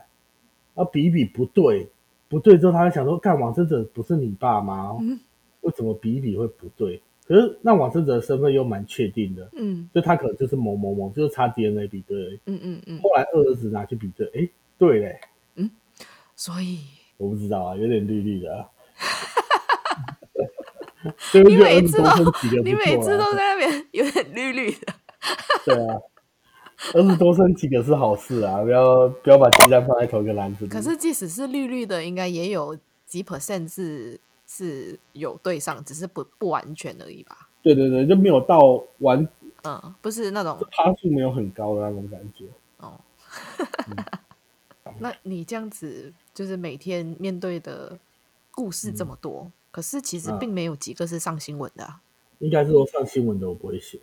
[0.74, 1.88] 然后比一比不对。
[2.28, 5.18] 不对，之后他就想说，干王生者不是你爸妈，嗯，
[5.62, 7.02] 为什么比一比会不对？
[7.26, 13.00] 可是那王生者的身份又蛮确定的，嗯，就他可能就是某某某，就是差 DNA 比对，嗯嗯嗯。
[13.02, 15.20] 后来二儿子拿去比对，哎，对嘞，
[15.56, 15.68] 嗯，
[16.36, 16.78] 所以
[17.16, 18.64] 我不知道啊，有点绿绿的，
[21.46, 22.10] 你每次都
[22.62, 24.92] 你每次都在那边有点绿绿的，
[25.64, 25.96] 对啊。
[26.94, 30.70] 儿子多生几个是好事啊，不要不要把鸡蛋放在同一个篮子里。
[30.70, 32.74] 可是即使是绿绿的，应该也有
[33.04, 37.48] 几 percent 是是有对上，只是不不完全而已吧？
[37.62, 39.28] 对对对，就没有到完，
[39.64, 42.46] 嗯，不是那种趴数没有很高的那种感觉。
[42.78, 42.98] 哦，
[43.88, 47.98] 嗯、 那你这样子就是每天面对的
[48.50, 52.02] 故事这么多，嗯、可是其实并没有几个是上新闻的、啊。
[52.38, 54.00] 应该是说上新闻的我不会写。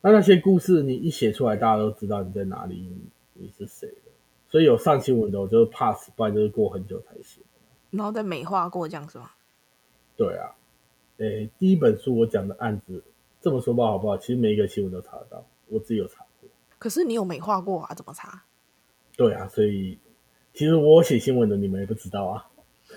[0.00, 2.90] 那那些故事你一写出来，大家都知道你在哪里，
[3.34, 4.10] 你是谁的。
[4.48, 7.40] 所以有上新闻的，我就 pass，不然就是过很久才写。
[7.90, 9.30] 然后再美化过这样是吗？
[10.16, 10.54] 对啊，
[11.18, 13.02] 诶、欸，第一本书我讲的案子，
[13.40, 14.16] 这么说吧，好不好？
[14.16, 16.48] 其实每一个新闻都查得到，我自己有查过。
[16.78, 17.94] 可是你有美化过啊？
[17.94, 18.44] 怎么查？
[19.16, 19.98] 对啊，所以
[20.54, 22.49] 其实我写新闻的，你们也不知道啊。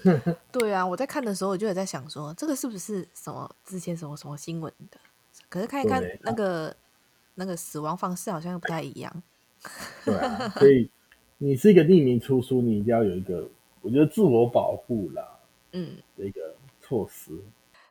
[0.52, 4.98] 对啊，我在看的时候，我就有在想说，这个是不是什么之前什么什么新闻的？
[5.50, 6.76] 可是看一看那个、啊、
[7.36, 9.24] 那个死亡方式，好像又不太一样。
[10.04, 10.90] 对啊， 所以
[11.38, 13.48] 你是一个匿名出书，你一定要有一个，
[13.82, 15.40] 我觉得自我保护啦，
[15.72, 17.32] 嗯，的一个措施。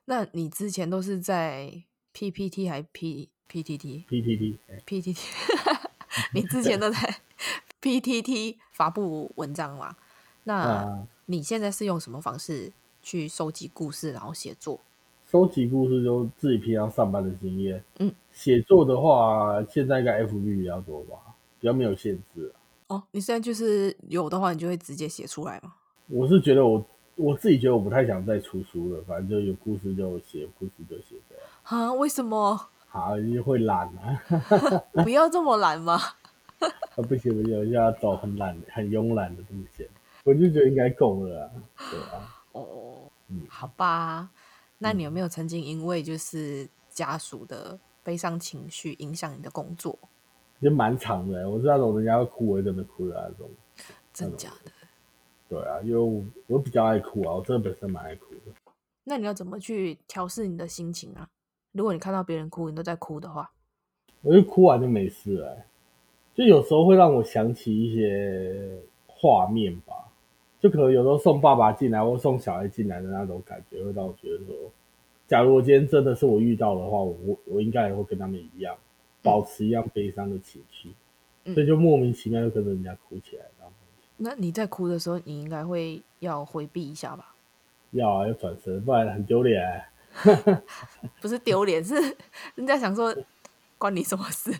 [0.05, 1.83] 那你之前都是在
[2.13, 5.19] PPT 还 P PTT？PTT PTT，
[6.35, 7.17] 你之前都在
[7.81, 9.97] PTT 发布文章嘛？
[10.45, 14.81] 那你现在是用什么方式去收集故事，然后写作？
[15.31, 17.83] 收集故事就自己平常上班的经验。
[17.99, 21.17] 嗯，写作的话，现在应该 FB 比较多吧，
[21.59, 22.53] 比较没有限制。
[22.89, 25.73] 哦，你现在就是有的话，你就会直接写出来吗？
[26.09, 26.85] 我是觉得我
[27.17, 31.45] 我自己觉得我不太想再出书了，反正就有故事就写，故事就写这样。
[31.63, 31.93] 啊？
[31.95, 32.61] 为什么？
[32.89, 34.23] 好，你会懒啊？
[35.03, 35.95] 不要这么懒嘛！
[36.61, 39.89] 啊，不行不行，我就要走很懒、很慵懒的路线。
[40.25, 41.51] 我就觉得应该够了啊，
[41.91, 42.45] 对啊。
[42.53, 44.31] 哦，嗯，好吧。
[44.79, 49.99] 那你有没有曾经因为就是家属的悲伤情绪影响你的工作？
[50.61, 53.51] 也蛮长的，我是那种人家会哭我会跟着哭的那种。
[54.13, 54.71] 真假的？
[55.49, 58.53] 对啊，因为我比较爱哭啊，我真的本身蛮爱哭的。
[59.05, 61.29] 那你要怎么去调试你的心情啊？
[61.73, 63.51] 如果你看到别人哭，你都在哭的话，
[64.21, 65.65] 我就哭完就没事了。
[66.35, 70.12] 就有时候会让我想起一些画面吧。
[70.63, 74.55] 就可能有时候送爸爸进来或送小孩进来的那种感觉，会让我觉得说，
[75.27, 78.77] 假如我今天真的是我遇到的话，我我应该也会跟他们一样，
[79.23, 80.91] 保持一样悲伤的情绪，
[81.47, 83.45] 嗯、所以就莫名其妙就跟着人家哭起来。
[84.19, 87.35] 那你在哭的时候，你应该会要回避一下吧？
[87.91, 89.83] 要啊，要转身，不然很丢脸。
[91.21, 91.95] 不是丢脸，是
[92.55, 93.13] 人家想说
[93.79, 94.53] 关你什么事？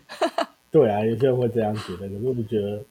[0.69, 2.83] 对啊，有些人会这样觉得，可是我觉得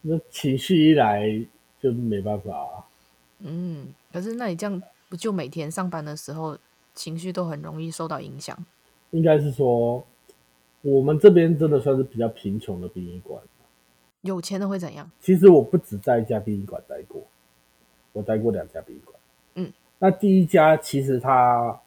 [0.00, 1.44] 那情绪一来。
[1.84, 2.80] 就没办法啊。
[3.40, 6.56] 嗯，可是那你这样不就每天上班的时候
[6.94, 8.56] 情绪都很容易受到影响？
[9.10, 10.02] 应该是说，
[10.80, 13.38] 我们这边真的算是比较贫穷的殡仪馆。
[14.22, 15.10] 有钱的会怎样？
[15.20, 17.20] 其实我不止在一家殡仪馆待过，
[18.14, 19.20] 我待过两家殡仪馆。
[19.56, 21.78] 嗯，那第一家其实它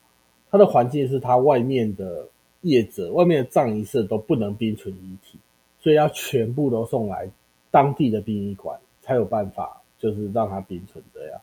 [0.51, 2.27] 它的环境是它外面的
[2.61, 5.39] 业者、外面的葬仪社都不能冰存遗体，
[5.79, 7.27] 所以要全部都送来
[7.71, 9.76] 当地的殡仪馆才有办法。
[9.97, 11.41] 就是让它冰存这样，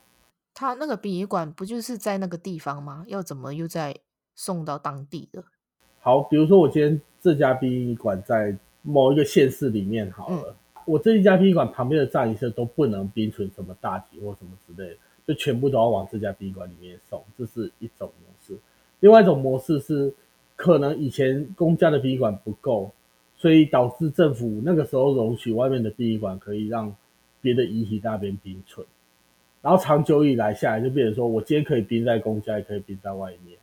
[0.55, 3.05] 他那个殡仪馆不就是在那个地方吗？
[3.09, 3.97] 要怎么又再
[4.37, 5.43] 送到当地的？
[6.01, 14.97] 好，比如说我今天这家殡仪馆在某一个县市里面好了，嗯、我这一家殡仪馆旁边的葬仪社都不能冰存什么大体或什么之类的，
[15.27, 18.57] 就全部都要往这家殡仪馆里面送，这是一种模式。
[19.01, 20.15] 另外一种模式是，
[20.55, 22.93] 可能以前公家的殡仪馆不够，
[23.37, 26.95] 所以导致政府那个时候容许外面的殡仪馆可以让。
[27.45, 28.87] 别的遗体那边冰存，
[29.61, 33.59] 然后长久以来下来，就变成说我今天可以冰在公家，也可以冰在外面。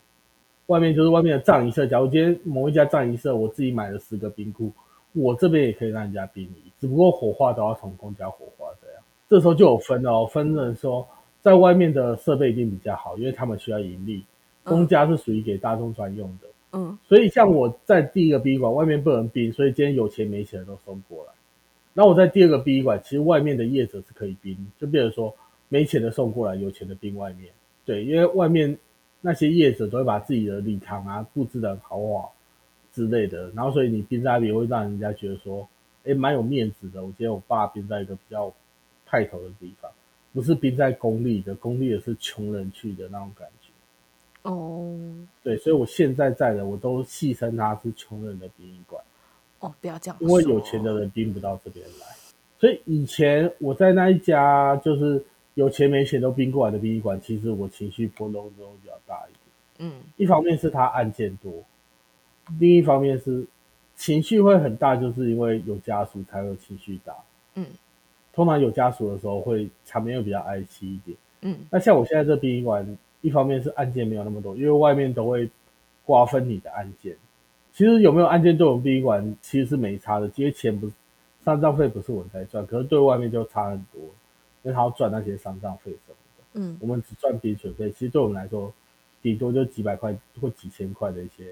[0.66, 4.70] 外面就是外面的葬仪社，假如今天某一家葬仪社，我自己买了十个冰库，
[5.12, 9.02] 我这边也可以让人家冰遗，只不过火化都要从公家火化这样。
[9.28, 11.04] 这时候就有分哦，分成说
[11.40, 14.24] 在外面的设备一定比较好，因为他们需要盈利。
[14.64, 16.46] 公家是属于给大众专用的，
[16.78, 21.32] 嗯，所以像我在第一个殡仪馆外面不能冰，所以今天有钱没钱的都送过来。
[21.94, 25.34] 那我在第二个殡仪馆，其实外面的业者是可以冰，就比如说
[25.68, 27.50] 没钱的送过来，有钱的冰外面。
[27.84, 28.78] 对，因为外面
[29.20, 32.28] 那些业者都会把自己的礼堂啊布置的很豪华
[32.94, 35.68] 之类的，然后所以你冰在那里会让人家觉得说，
[36.04, 37.04] 哎，蛮有面子的。
[37.04, 38.52] 我觉得我爸冰在一个比较
[39.04, 39.90] 派头的地方，
[40.32, 44.48] 不是冰在公立的，公立的是穷人去的那种感觉。
[44.48, 44.96] 哦，
[45.42, 49.02] 对，所以我现在在的我都戏称它是穷人的殡仪馆。
[49.62, 52.06] 哦，不要这样，因为有钱的人冰不到这边来，
[52.58, 59.88] 所以以前我在那一家就是有钱没钱都冰过来的殡仪馆，其实我情绪波动都比较大一点。
[59.90, 61.52] 嗯，一方面是他案件多，
[62.58, 63.46] 另一方面是
[63.94, 67.14] 情绪会很大，就是因为有家属才会情绪大。
[67.54, 67.66] 嗯，
[68.32, 71.16] 通常有家属的时候会场面又比较哀戚一点。
[71.42, 75.48] 嗯，那像我现在这殡仪馆，一方面是案件没有那么多，因为外面都会
[76.04, 77.16] 瓜分你的案件。
[77.74, 80.92] 其实有没有案件对我们殡仪馆其实是没差的，这些钱不是
[81.42, 84.02] 丧葬费不是我在赚，可是对外面就差很多，
[84.62, 86.44] 因为他要赚那些丧葬费什么的。
[86.60, 88.70] 嗯，我们只赚冰水费，其实对我们来说，
[89.22, 91.46] 顶多就几百块或几千块的一些。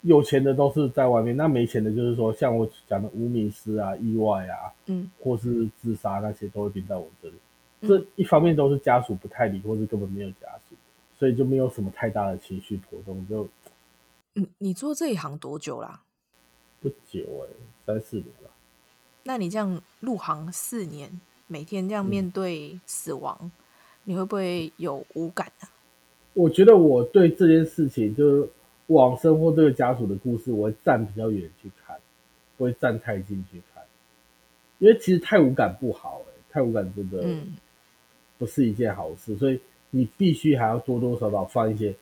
[0.00, 7.34] 有钱的都是在外面，那没钱的就是说像我讲的无名尸啊、意外啊，嗯，或是自杀那些都会冰在我这里。
[7.82, 10.74] 嗯、这一方面都是家属不太理，或是根本没有家属，
[11.16, 13.48] 所以就没有什么太大的情绪波动就。
[14.34, 16.02] 嗯，你做这一行多久啦？
[16.80, 17.56] 不久哎、欸，
[17.86, 18.50] 三四年了。
[19.24, 23.52] 那你这样入行四年，每天这样面对死亡，嗯、
[24.04, 25.70] 你会不会有无感呢、啊？
[26.34, 28.48] 我觉得我对这件事情，就是
[28.86, 31.94] 往生或这个家属的故事，我会站比较远去看，
[32.56, 33.84] 不会站太近去看，
[34.78, 37.22] 因为其实太无感不好、欸，太无感真的
[38.38, 39.60] 不是一件好事，嗯、所以
[39.90, 41.94] 你必须还要多多少少放一些，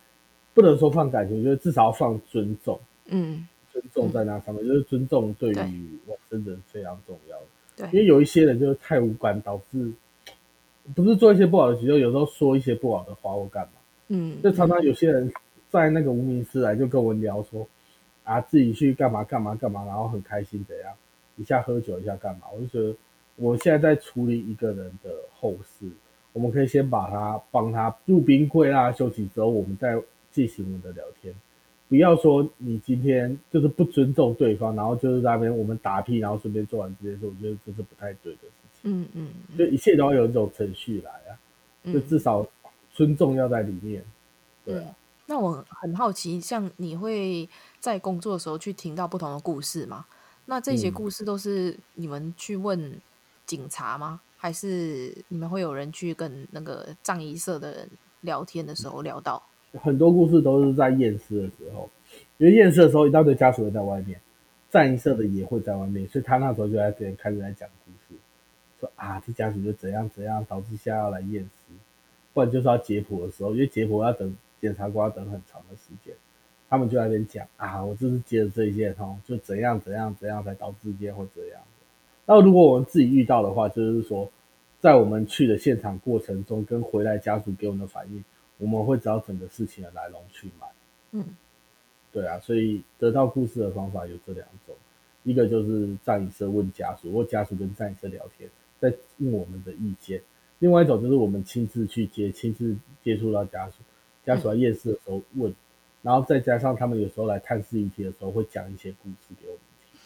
[0.55, 3.47] 不能说放感情，就是至少要放尊重，嗯。
[3.73, 9.93] 尊重在那上面，嗯、就是尊重对于往生人非常重要因为有一些人就是太无感，导致
[10.93, 13.73] 不是做一些不好的举动，有时候说一些不好的话或干嘛。
[14.09, 15.33] 嗯，就常常有些人
[15.71, 17.65] 在那个无名师来就跟我聊说，
[18.25, 20.93] 啊，自己去干嘛干嘛干嘛，然后很开心怎样，
[21.37, 22.49] 一下喝酒一下干嘛。
[22.53, 22.97] 我就觉得
[23.37, 25.87] 我现在在处理一个人的后事，
[26.33, 29.97] 我们可以先把他帮他入冰柜啦，休息之后，我们再
[30.33, 31.35] 进行我们的聊天。
[31.89, 38.83] 不要说你今天就是不尊重对方，然后就是在那边我们打屁，然后顺便做完这件事，我觉得这是不太对的事情。
[38.85, 39.29] 嗯嗯，
[39.59, 41.35] 就一切都要有一种程序来啊，
[41.93, 42.47] 就至少
[42.93, 44.05] 尊重要在里面。
[44.65, 44.95] 对啊。
[45.27, 50.05] 那我很好奇，像你会在工作的时候去听到不同的故事吗？
[50.47, 53.01] 那这些故事都是你们去问
[53.47, 54.21] 警察吗？
[54.37, 57.91] 还是你们会有人去跟那个葬仪社的人
[58.23, 59.43] 聊天的时候聊到？
[59.73, 61.89] 很多故事都是在验尸的时候，
[62.39, 64.21] 因为验尸的时候一大堆家属会在外面，
[64.69, 68.19] 葬仪社的也会在外面，所以他那时候就在这边开始在讲故事，
[68.81, 71.73] 说啊，这家属就怎样怎样，导致现在要来验尸，
[72.33, 76.15] 不然就是要解剖的时候，因为解剖要等检察官要等很长的时间，
[76.69, 81.61] 他们就在那边讲啊，我就是接着这一件哦，就怎样怎样怎样才导致今天会这样。
[82.27, 84.31] 那如果我们自己遇到的话，就是说，
[84.81, 88.25] 在我们去的现场过程中，跟回来家属给我们的反应。
[88.61, 90.67] 我们会找整个事情的来龙去脉，
[91.13, 91.25] 嗯，
[92.13, 94.77] 对啊，所以得到故事的方法有这两种，
[95.25, 98.49] 一个就是葬仪社问家属，或家属跟葬仪社聊天，
[98.79, 100.21] 再问我们的意见；
[100.59, 103.77] 另外一种就是我们亲自去接，亲自接触到家属，
[104.27, 105.55] 家属在夜市的时候问，
[106.03, 110.01] 然后再加上他们有时候来探视遗体的时候会讲一些故事给我们听，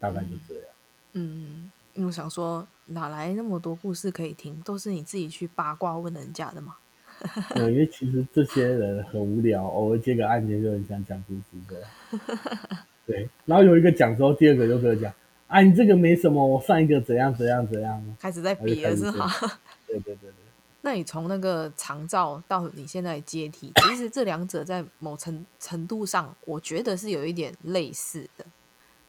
[0.00, 0.64] 大概就这样。
[1.12, 4.60] 嗯，因为我想说，哪来那么多故事可以听？
[4.62, 6.76] 都是你自己去八卦问人家的吗？
[7.54, 12.78] 对，因为其实这些人很无聊，偶尔接个案件就很想讲故事的。
[13.06, 15.12] 对，然后有一个讲之后，第二个就跟我讲
[15.48, 19.28] ：“啊，你这个没什么，我上一个怎样怎样怎样。”开始在比了是吗？
[19.86, 20.34] 对对对对。
[20.82, 28.44] 那你从那个长照到你现在接梯，其实这两者在某程程度上，我觉得是有一点类似的，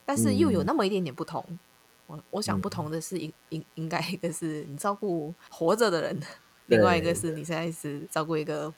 [0.05, 1.41] 但是又有那么一点点不同。
[1.49, 1.59] 嗯、
[2.07, 6.19] 我我想不同的是，应应应该一个是你照顾活着的人。
[6.77, 8.73] 另外一个是你现在是照顾一个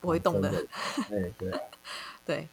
[0.00, 0.50] 不会动的，
[1.08, 1.52] 对对
[2.24, 2.48] 对，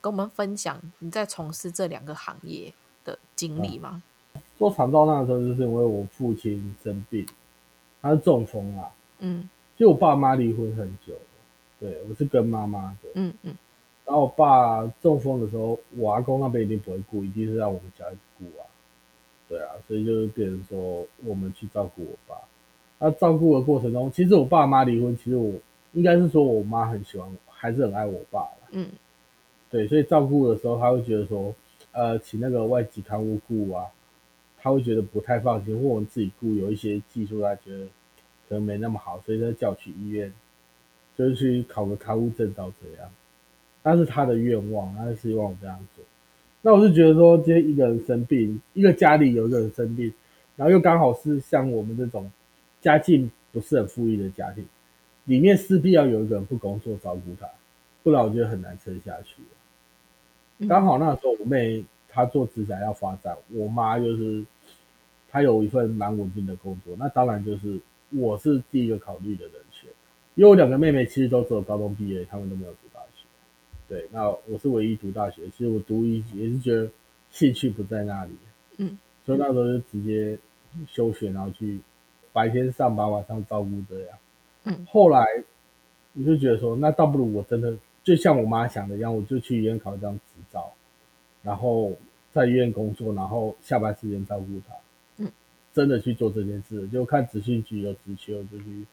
[0.00, 2.72] 跟我们分享你在从事这两个行业
[3.04, 4.02] 的经历吗？
[4.58, 7.26] 做长照那个时候，就是因为我父亲生病，
[8.02, 11.14] 他是中风啊，嗯，就我爸妈离婚很久，
[11.78, 13.56] 对，我是跟妈妈的，嗯嗯，
[14.04, 18.66] 然后我爸中风的时候，我阿公那边一定不会顾，一定是让我们家去顾啊，
[19.48, 22.36] 对啊，所以就是变成说我们去照顾我爸。
[22.98, 25.52] 那照顾的过程中，其实我爸妈离婚，其实我
[25.92, 28.46] 应该是说我妈很喜欢我，还是很爱我爸。
[28.70, 28.88] 嗯，
[29.70, 31.54] 对，所以照顾的时候，他会觉得说，
[31.92, 33.84] 呃，请那个外籍看护顾啊，
[34.58, 37.84] 他会觉得不太放心，或我们自己顾有一些技术，他觉得
[38.48, 40.32] 可能没那么好，所以他叫去医院，
[41.18, 43.10] 就是去考个看护证照这样。
[43.82, 46.04] 但是他的愿望，他是希望我这样做。
[46.62, 50.10] 那我是觉得说，今天一个人生病，一个家里有一个人生病，
[50.56, 52.30] 然后又刚好是像我们这种。
[52.84, 54.62] 家境不是很富裕的家庭，
[55.24, 57.48] 里面势必要有一个人不工作照顾他，
[58.02, 59.36] 不然我觉得很难撑下去。
[60.68, 64.44] 刚好那时候我妹她做指甲要发展，我妈就是
[65.30, 67.80] 她有一份蛮稳定的工作，那当然就是
[68.10, 69.88] 我是第一个考虑的人选。
[70.34, 73.24] 因为我两个妹妹其实都只有高中毕业，她们都没有读大学。
[73.88, 76.86] 对，那我是唯一读大学，其实我读一也是觉得
[77.30, 78.32] 兴趣不在那里，
[78.76, 80.38] 嗯，所以那时候就直接
[80.86, 81.80] 休学，然后去。
[82.34, 84.18] 白天上班，晚上照顾这样。
[84.64, 85.24] 嗯，后来
[86.14, 90.20] 我就觉得说，那倒不如我真的就像我妈想的一样，我就去医院考一张执
[90.52, 90.72] 照，
[91.42, 91.92] 然后
[92.32, 94.74] 在医院工作，然后下班时间照顾她。
[95.18, 95.30] 嗯，
[95.72, 98.84] 真的去做这件事，就看职训局有职缺，就去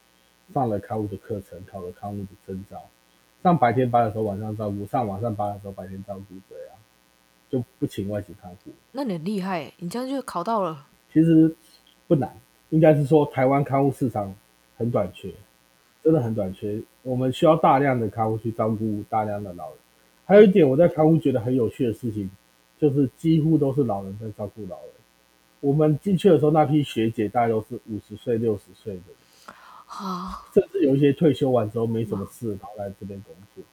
[0.54, 2.80] 上了看护的课程，考了看护的证照。
[3.42, 6.76] 上白天班的时候晚上照顾，上晚上班的时候白天照顾，这样
[7.50, 8.72] 就不请外籍看护。
[8.92, 10.86] 那你很厉害，你这样就考到了。
[11.12, 11.56] 其实
[12.08, 12.32] 不难。
[12.72, 14.34] 应该是说，台湾看护市场
[14.76, 15.32] 很短缺，
[16.04, 16.82] 真的很短缺。
[17.04, 19.78] 我们需要大量的看护去照顾大量的老人。
[20.26, 22.30] 还有一点，我在看护觉得很有趣的事情，
[22.80, 24.90] 就是几乎都是老人在照顾老人。
[25.60, 29.56] 我们进去的时候，那批学姐大概都是五十岁、六十岁的人，
[29.86, 33.64] 啊，甚至有一些退休完之后没什么事，跑来这边工作。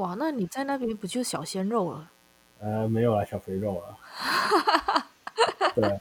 [0.00, 2.10] 哇，那你在那边不就小鲜肉了？
[2.58, 3.96] 呃，没有啦，小肥肉了。
[5.74, 5.98] 对、啊，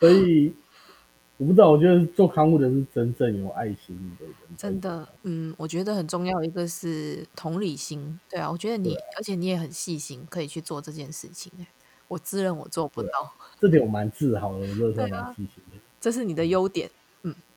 [0.00, 0.54] 所以
[1.36, 4.34] 我不知道，我觉得做看护的是真正有爱心的人。
[4.56, 8.18] 真的，嗯，我觉得很重要一个是同理心。
[8.28, 11.52] 对啊，我觉得你，而且你也很细心，可以去做这件事情。
[12.08, 13.10] 我自认我做不到，
[13.60, 15.78] 这点我蛮自豪的，我真的 蛮细心的。
[16.00, 16.90] 这是你的优点。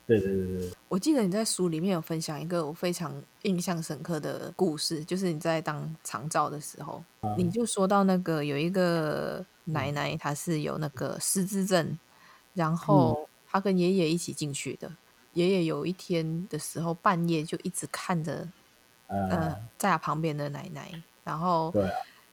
[0.04, 11.96] 对对对对，我记得你在书里面有分享一个我非常印象深刻的故事，就是你在当长照的时候，啊、你就说到那个有一个奶奶，她是有那个失智症，
[12.54, 14.90] 然后他跟爷爷一起进去的，
[15.34, 18.48] 爷爷有一天的时候半夜就一直看着，
[19.06, 20.90] 呃，呃在他旁边的奶奶，
[21.24, 21.74] 然后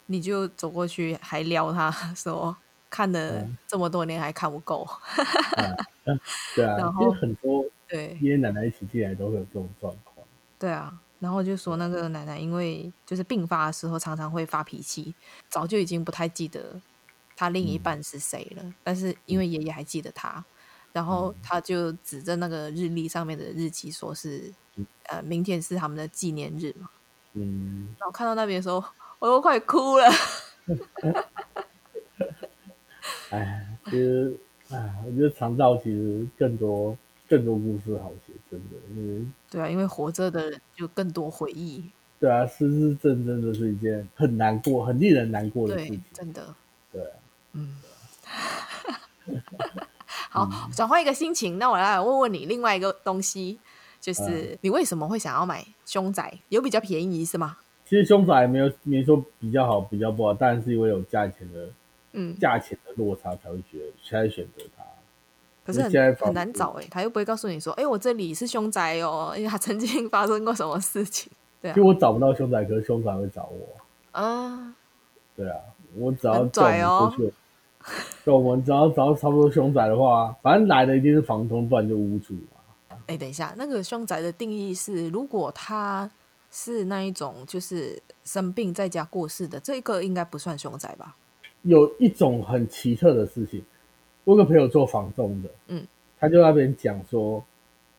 [0.08, 2.56] 你就走过去还撩他 说。
[2.92, 4.84] 看了这么多年还看不够，
[6.06, 6.20] 嗯，
[6.56, 8.18] 对啊， 然后很多对。
[8.20, 10.26] 爷爷奶奶一起进来都会有这种状况。
[10.58, 15.14] 对啊，然后就说那个奶奶因为就是病发的时候常常会发脾气，
[15.50, 16.82] 早就已经不太记得
[17.40, 20.44] 他另一半是谁了，嗯、但是因为爷爷还记得他，
[20.92, 26.90] 然后他就指着那个日历上面的日期说是、嗯、呃明天是他们的纪念日嘛，
[27.36, 28.84] 嗯，然后看到那边的时候
[29.20, 30.06] 我都快哭了。
[33.30, 34.36] 哎，其实，
[34.70, 36.98] 哎，我觉得长照其实更多
[37.30, 41.90] 更多故事好写，真的，因为对啊，因为活着的人就更多回忆。
[42.20, 46.54] 对啊，失智症真的是一件很难过、很令人难过的事情，真的。
[46.92, 47.16] 对啊，
[47.54, 47.76] 嗯。
[50.30, 53.60] 好，转换一个心情，那我来问问你另外一个东西，
[54.00, 56.40] 就是你为什么会想要买凶宅？
[56.50, 57.58] 有比较便宜是吗？
[57.86, 61.70] 其实凶宅没有没说比较好，比较不好，但是因为有价钱的。
[62.12, 64.84] 嗯，价钱的落差才会觉得才选择它。
[65.64, 71.32] 可是很很难找哎、欸，他又不会告诉你说，哎、欸，我这里是凶宅哦，因为他曾经发生过什么事情。
[71.62, 74.20] 对啊，就我找不到凶宅，可是凶宅会找我。
[74.20, 74.76] 啊，
[75.36, 75.58] 对啊，
[75.96, 77.14] 我只要拽哦。
[78.24, 82.98] 对，我们只要找到差不多凶宅的话，反正来的一定是房东，不然就屋主嘛。
[83.08, 86.10] 哎、欸，等一下，那个凶宅的定义是，如果他
[86.52, 91.16] 是那一种就是生病在家过世的，这个应该不算凶宅吧？
[91.64, 93.64] 有一种很奇特的事情，
[94.26, 95.88] 我有个朋友做房东的，嗯，
[96.20, 97.44] 他就那边讲说，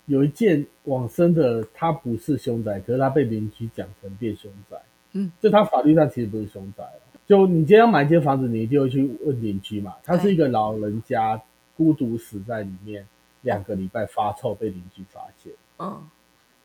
[0.07, 4.77] 有一件往生的，他不是凶宅，可是他被邻居讲成变凶宅，
[5.13, 6.85] 嗯，就他法律上其实不是凶宅，
[7.31, 11.41] 就你今天要买一间房子，你一定会去问邻居嘛，他是一个老人家
[11.77, 13.07] 孤独死在里面，
[13.43, 16.03] 两个礼拜发臭被邻居发现，嗯，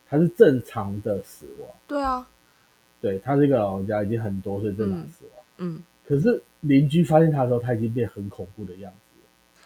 [0.08, 2.26] 他是正常的死亡，对啊，
[3.00, 5.76] 对，他是一个老人家，已经很多岁正常死亡，嗯。
[5.76, 5.82] 嗯。
[6.04, 9.62] 可是邻居发现他的时候，他已经变很恐怖的样子了。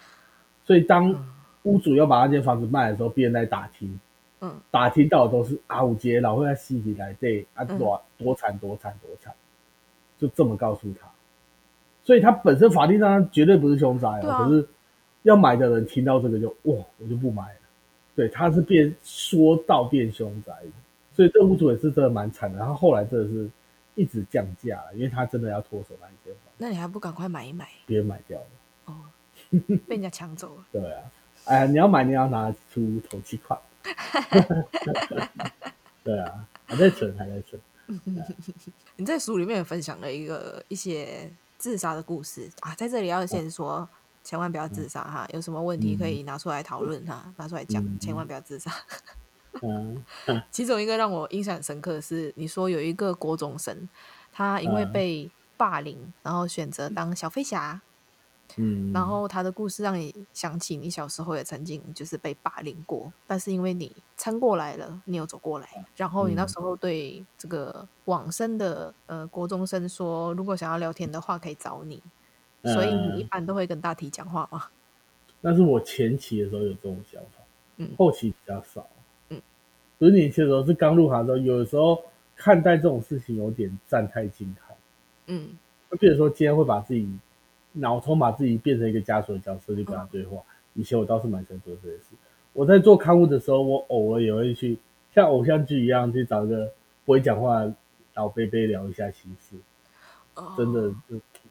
[0.66, 1.14] 所以当
[1.62, 3.98] 屋主要把那间房子卖的时候，别人来打听，
[4.42, 9.34] 嗯，打听到的都是啊，我姐老会在西里来对啊，多多惨多惨多惨，
[10.20, 11.08] 就这么告诉他。
[12.02, 14.68] 所以他本身法律上绝对不是凶宅啊，可是
[15.22, 17.58] 要买的人听到这个就哇，我就不买了。
[18.14, 20.52] 对，他是变说到变凶宅，
[21.14, 22.58] 所以这屋主也是真的蛮惨的。
[22.58, 23.50] 然后后来真的是。
[23.96, 26.42] 一直降价了，因为他真的要脱手那一间房。
[26.56, 27.68] 那你还不赶快买一买？
[27.84, 28.46] 别人买掉了
[28.86, 28.94] 哦，
[29.86, 30.64] 被人家抢走了。
[30.72, 31.02] 对啊，
[31.44, 33.60] 哎，你要买，你要拿出头期款。
[36.02, 37.60] 对啊，还在存，还在存。
[38.97, 42.51] 你在书里面有分享了一个一些自杀的故事。
[42.61, 43.88] 啊，在这里要先说，哦、
[44.22, 48.72] 千万不要自杀哈，有什么问题可以拿出来讨论哈，嗯、拿出来讲，嗯、千万不要自杀。
[49.62, 50.03] 嗯，
[50.51, 53.88] 其中一个让我印象很深刻的是，你说有一个国中生，
[54.32, 57.80] 他因为被霸凌，嗯、然后选择当小飞侠。
[58.57, 72.03] 嗯，然后他的故事让你想起你小时候也曾经就是被霸凌过，但是因为你撑过来了，你有走过来，然后你那时候对这个往生的呃国中生说，如果想要聊天的话可以找你，
[72.62, 74.64] 所以你一般都会跟大体讲话吗？
[75.42, 77.42] 那是我前期的时候有这种想法，
[77.78, 78.86] 嗯，后期比较少。
[79.98, 82.03] 十年前的时候是刚入行的时候，有的时候
[82.34, 84.74] 看待这种事情有点站太近看，
[85.26, 85.51] 嗯，
[85.90, 87.07] 就比如说今天会把自己
[87.72, 90.38] 脑充把自己变成一个枷锁的角色去跟他对话。
[90.74, 92.04] 以前我倒是蛮想做这些事。
[92.52, 94.78] 我在做刊物的时候，我偶尔也会去
[95.14, 96.70] 像偶像剧一样去找一个
[97.04, 97.74] 不会讲话的
[98.14, 99.56] 老贝贝聊一下心事。
[100.56, 100.90] 真的，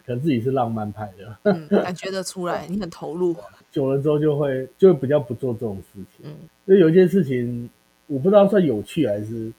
[0.05, 3.36] 可能自己是浪漫派的，嗯，感觉得出来你很投入。
[3.70, 7.70] 久了之后就会就会比较不做这种事情，嗯，就有一件事情。
[8.07, 9.53] 我不知道算有趣还是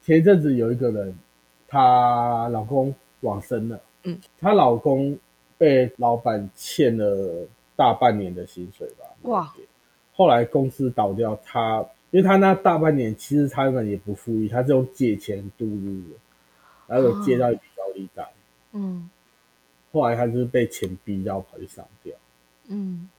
[0.00, 1.14] 前一阵子有一个人，
[1.68, 5.18] 她老公往生了，嗯，她老公
[5.60, 7.46] 被老板欠了
[7.76, 9.04] 大半年的薪水吧。
[9.24, 9.54] 哇！
[10.14, 16.16] 后来公司倒掉，他因为他那大半年其实他根本也不富裕，他是用借钱度日的，
[16.86, 18.26] 然后有借到一笔高利贷。
[18.72, 19.10] 嗯。
[19.92, 22.14] 后来他就是被钱逼到跑去上吊。
[22.68, 23.10] 嗯。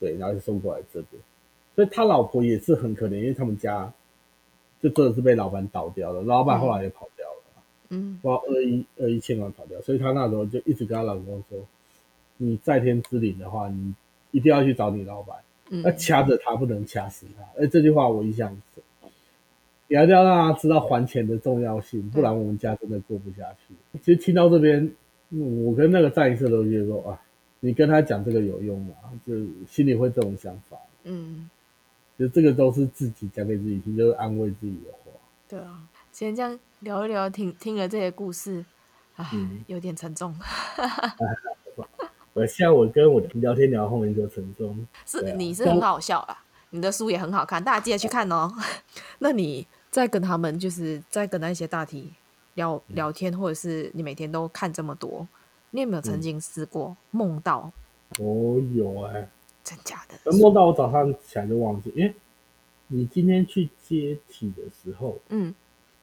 [0.00, 1.22] 对，然后就送过来这边，
[1.76, 3.92] 所以他老婆也是很可怜，因为他们家
[4.82, 7.06] 就真的是被老板倒掉了，老板后来也跑。
[7.90, 8.18] 嗯。
[8.22, 11.58] 不知道二一二一千万跑掉，所以他那时候就一直跟他老公说。
[12.40, 13.92] 你在天之灵的话，你
[14.30, 15.36] 一定要去找你老板，
[15.82, 17.42] 要掐着他，不能掐死他。
[17.42, 19.10] 哎、嗯，这句话我印象很深，
[19.88, 23.74] 也要让他知道还钱的重要性，不然我们家真的过不下去。
[23.92, 24.88] 嗯、其实听到这边，
[25.30, 27.20] 我跟那个战一次都觉得说啊，
[27.58, 28.94] 你跟他讲这个有用吗？
[29.26, 29.34] 就
[29.68, 30.78] 心里会这种想法。
[31.02, 31.50] 嗯，
[32.16, 35.10] 就这个都是自己讲给自己听，就是安慰自己的话。
[35.48, 35.82] 对啊，
[36.18, 38.64] 今天这样聊一聊，听听了这些故事，
[39.14, 40.34] 啊，嗯、有点沉重。
[42.34, 46.36] 我现在我跟我聊天聊后面就沉重，是、啊、你是很好笑啦，
[46.70, 48.50] 你的书也很好看，大家记得去看哦。
[49.20, 52.12] 那你在跟他们，就是在跟那些大体
[52.54, 55.24] 聊聊天，或者是你每天都看这么多，
[55.70, 57.70] 你有没有曾经试过梦到？
[58.18, 59.28] 我有哎、欸，
[59.62, 60.36] 真假的？
[60.36, 62.12] 梦到我早上起来就忘记，因为
[62.88, 65.54] 你今天去接体的时候，嗯，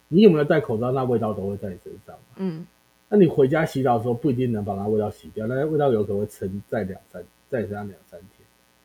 [0.08, 0.92] 你有没有戴口罩？
[0.92, 2.66] 那味道都会在你身上，嗯。
[3.08, 8.30] 那你回家洗澡的时候不一定能把那味道洗掉，那味道有可能会沉在两三，在身上两三天。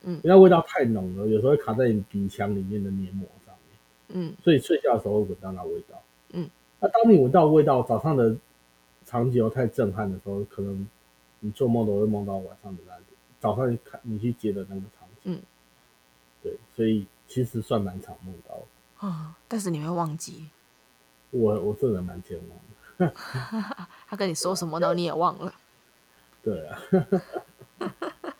[0.03, 4.19] 嗯，因为那味道太浓了，有时候会卡在你鼻腔里面的黏膜上面。
[4.21, 5.99] 嗯，所以睡觉的时候会闻到那味道。
[6.33, 6.47] 嗯，
[6.79, 8.35] 那当你闻到味道，早上的
[9.05, 10.87] 场景又太震撼的时候，可能
[11.39, 13.01] 你做梦都会梦到晚上的那个
[13.39, 15.33] 早上你看你去接的那个场景。
[15.33, 15.41] 嗯，
[16.43, 19.07] 对，所以其实算蛮常梦到的。
[19.07, 20.45] 啊，但是你会忘记？
[21.31, 22.59] 我我这人蛮健忘
[22.97, 23.13] 的。
[24.07, 24.93] 他跟你说什么呢？
[24.93, 25.53] 你也忘了。
[26.43, 26.79] 对啊。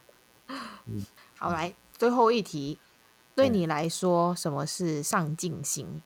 [1.38, 2.78] 好，来最后一题，
[3.34, 6.02] 对你来说，什么是上进心？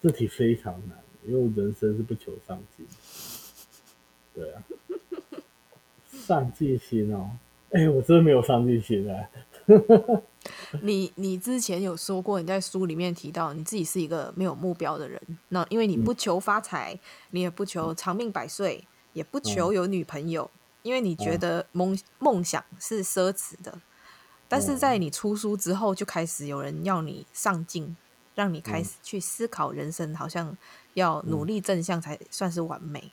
[0.00, 2.86] 这题非常难，因为人生是不求上进。
[4.34, 4.62] 对啊。
[6.10, 7.30] 上进心哦，
[7.70, 9.30] 哎、欸，我真的没有上进心哎。
[10.82, 15.20] 你你之前有说过，你在书里面提到你自己是一个没有目标的人。
[15.48, 17.00] 那因为你不求发财，嗯、
[17.32, 23.78] 你也不求长命百岁，也不求有女朋友，嗯、因为你觉得梦梦想是奢侈的。
[24.48, 27.96] 但是在你出书之后，就开始有人要你上进，
[28.36, 30.56] 让你开始去思考人生，好像
[30.94, 33.12] 要努力正向才算是完美。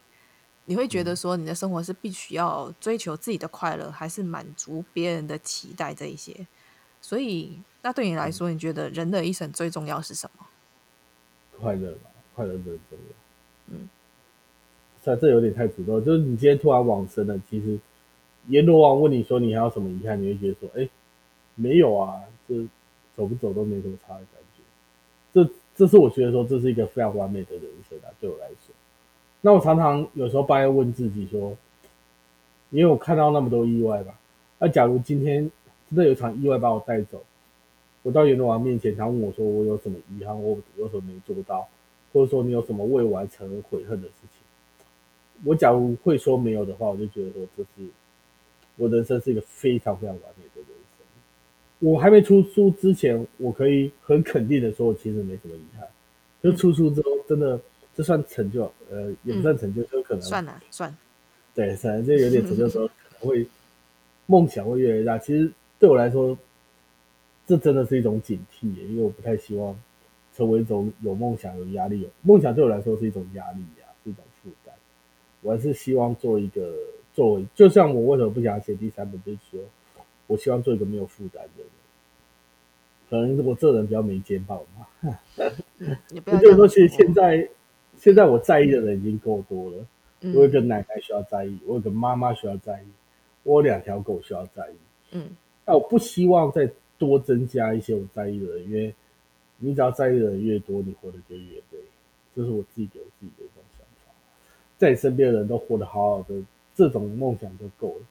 [0.65, 6.47] 你会觉得说，你的生活是必须要追求自己的快乐，还是满足别人的期待这一些？
[7.01, 10.45] 所以，那对你来说，你觉得人的一生最重要是什么？
[11.59, 13.75] 快乐吧，快乐最重要。
[13.75, 13.89] 嗯，
[15.03, 16.01] 这这有点太主动。
[16.01, 17.77] 就是你今天突然往生了，其实
[18.47, 20.87] 阎罗王问你说你还有什么遗憾，你会觉得说，哎，
[21.55, 22.55] 没有啊，这
[23.17, 24.63] 走不走都没什么差的感觉。
[25.33, 28.62] 这这是我觉得说这是一个非常完美的人生啊，对我来说。
[29.45, 31.55] 那我常常有时候半夜问自己说，
[32.71, 34.17] 因为我看到那么多意外吧，
[34.57, 35.51] 那假如今天。
[35.89, 37.21] 真的有场意外把我带走，
[38.01, 40.35] 我到阎罗王面前，他问我说：“我有什么遗憾？
[40.41, 41.67] 我有什么没做到？
[42.11, 44.39] 或者说你有什么未完成而悔恨的事情？”
[45.45, 47.87] 我假如会说没有的话，我就觉得说这是
[48.77, 50.65] 我人生是一个非常非常完美的人
[50.97, 51.87] 生。
[51.91, 55.87] 我还没出书之前，我可以很肯定的说，我其实没什么遗憾。
[56.41, 57.59] 就出书之后，真的
[57.95, 60.95] 这算成就，呃，也不算成就，就可能算了算。
[61.53, 63.47] 对，反正就有点成就之后，可能会
[64.25, 65.17] 梦想会越来越大。
[65.17, 65.51] 其实。
[65.79, 66.37] 对我来说，
[67.45, 69.77] 这真的是一种警惕耶，因为我不太希望
[70.33, 71.99] 成为一种有梦想、有压力。
[71.99, 74.73] 有梦想对我来说是一种压力呀，是一种负担。
[75.41, 76.73] 我还是希望做一个
[77.13, 79.59] 作为，就像我为什么不想写第三本，就是说
[80.27, 81.67] 我希望做一个没有负担的人。
[83.09, 84.87] 可能我这人比较没肩膀嘛。
[86.11, 87.49] 也就是说，其实现在
[88.03, 89.77] 现在我在意的人已经够多了。
[90.35, 92.85] 我有个奶奶需要在意，我有个妈妈需要在意，
[93.43, 94.75] 我有两条狗需要在意。
[95.11, 95.29] 嗯。
[95.63, 98.93] 但我不希望再多增加一些我在意的人，因为
[99.57, 101.79] 你只要在意的人越多，你活得就越累。
[102.35, 104.11] 这是我自己给我自己的一种想法。
[104.77, 106.35] 在你身边的人都活得好好的，
[106.75, 108.05] 这种梦想就够了。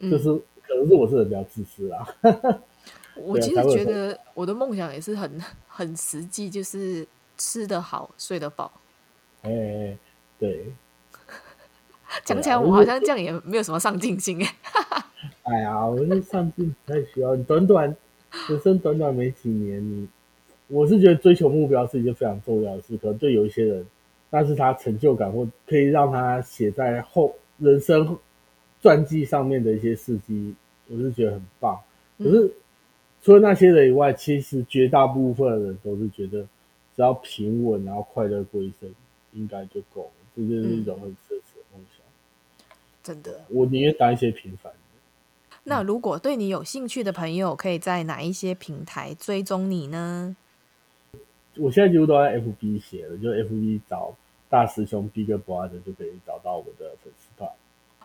[0.00, 0.24] 嗯、就是
[0.66, 2.04] 可能是我这人比较自私啊。
[3.14, 7.06] 我其实觉得我的梦想也是很很实际，就是
[7.38, 8.72] 吃得好，睡得饱。
[9.42, 9.98] 哎、欸，
[10.38, 10.66] 对。
[12.24, 14.54] 讲起来我好像这样也没有什么上进心哎。
[15.44, 17.36] 哎呀，我是上进不太需要。
[17.36, 17.96] 你短短
[18.48, 20.08] 人生短短没几年，你
[20.68, 22.96] 我是觉得追求目标是一件非常重要的事。
[22.96, 23.86] 可能对有一些人，
[24.30, 28.16] 那是他成就感或可以让他写在后人生
[28.82, 30.54] 传记上面的一些事迹，
[30.88, 31.78] 我是觉得很棒。
[32.18, 32.52] 可是
[33.22, 36.42] 除了那些人以外，其实绝大部分的人都是觉得
[36.94, 38.88] 只要平稳，然后快乐过一生，
[39.32, 40.12] 应该就够了。
[40.36, 42.04] 这就是一种很奢侈的梦想。
[43.02, 44.72] 真的，我宁愿当一些平凡。
[45.64, 50.36] 那如果对你有兴趣的朋友，可以在哪一些平台追踪你呢？
[51.56, 54.16] 我现在几乎都在 FB 写了，就 FB 找
[54.48, 57.50] 大师兄 Big Brother 就可以找到我的粉丝团。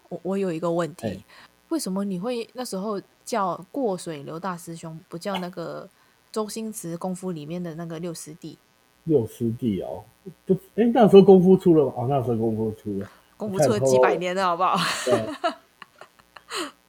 [0.09, 1.23] 我我有一个问题，欸、
[1.69, 5.87] 为什么你会那时候叫过水流大师兄，不叫那个
[6.31, 8.57] 周星驰功夫里面的那个六师弟？
[9.05, 10.03] 六师弟哦，
[10.45, 14.77] 不，哎、欸，那时候功夫出了哦，那时候功夫出了，功夫出了几百年了，好不好？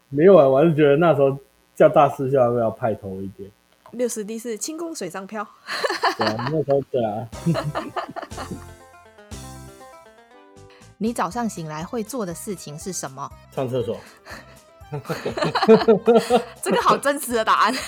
[0.08, 1.38] 没有啊，我还是觉得那时候
[1.74, 3.50] 叫大师兄要不要派头一点。
[3.92, 5.46] 六师弟是轻功水上漂。
[6.18, 7.28] 对啊，那时候对啊。
[10.98, 13.30] 你早上醒来会做的事情是什么？
[13.50, 13.98] 上厕所。
[16.62, 17.74] 这个好真实的答案。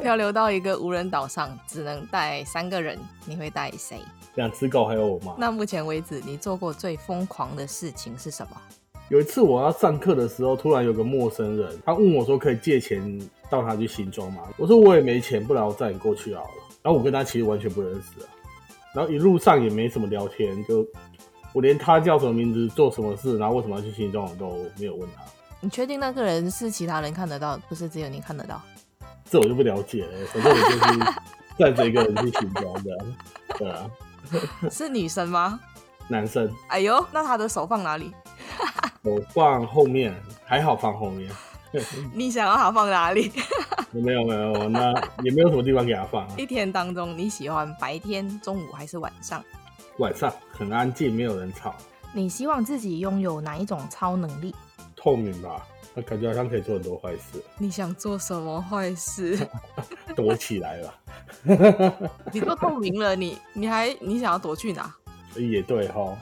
[0.00, 3.98] 漂流到一个无人岛上，只能带三个人，你会带谁？
[4.34, 5.34] 两只狗还有我妈。
[5.38, 8.56] 那目前为止，你做过最疯狂的事情是什么？
[9.08, 16.50] 有一次我要上课的时候，突然有个陌生人，他问我说：“可以借钱到他去新庄吗？”我说：“我也没钱，不然我载你过去好了。”
[16.82, 18.28] 然后我跟他其实完全不认识啊，
[18.94, 20.86] 然后一路上也没什么聊天，就
[21.52, 25.22] 我连他叫什么名字、做什么事，然后为什么要去新庄，我都没有问他。
[25.60, 28.60] 你确定那个人是其他人看得到，不是只有你看得到？
[29.30, 30.26] 这我就不了解了。
[30.26, 31.12] 反正我就是
[31.58, 32.90] 站着一个人去新庄的，
[33.58, 33.90] 对啊。
[34.70, 35.60] 是女生吗？
[36.08, 36.50] 男生。
[36.68, 38.12] 哎呦，那他的手放哪里？
[39.02, 41.30] 我放后面，还好放后面。
[42.12, 43.30] 你想要他放哪里？
[43.92, 44.92] 没有没有，那
[45.22, 46.34] 也没有什么地方给他放啊。
[46.36, 49.42] 一天当中，你喜欢白天、中午还是晚上？
[49.98, 51.74] 晚上很安静，没有人吵。
[52.12, 54.54] 你希望自己拥有哪一种超能力？
[54.96, 57.42] 透明吧，那感觉好像可以做很多坏事。
[57.58, 59.38] 你想做什么坏事？
[60.16, 60.94] 躲起来吧。
[62.32, 64.94] 你都透明了，你你还你想要躲去哪？
[65.36, 66.16] 也对哈。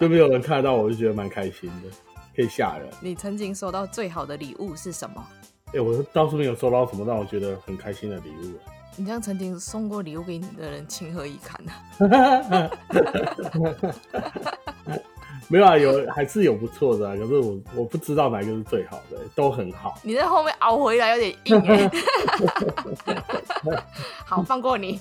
[0.00, 1.88] 就没有人看到，我就觉得蛮开心的，
[2.34, 2.88] 可以吓人。
[3.00, 5.24] 你曾经收到最好的礼物是什么？
[5.68, 8.58] 哎、欸，我倒是没有收到什么让我觉得很开心的礼物。
[8.96, 11.72] 你这样曾经送过礼物给你的人，情何以堪呢？
[15.48, 19.98] 没有啊，有还是有不错的、啊，可是我我不知道哪一个是最好的，都很好。
[20.02, 21.90] 你在后面熬回来有点硬哎。
[24.24, 24.98] 好，放过你。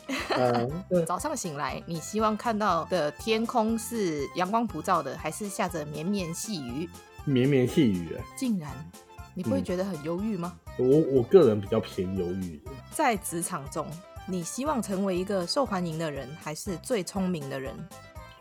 [1.06, 6.90] 早上醒来，你希望看到的天空是阳光普照的，还是下着绵绵细雨？
[7.24, 8.70] 绵绵细雨，竟然，
[9.34, 10.54] 你不会觉得很忧郁吗？
[10.78, 12.60] 嗯、我我个人比较偏忧郁。
[12.92, 13.86] 在职场中，
[14.28, 17.74] 你希望成为一个受欢迎的人，还是最聪明的人？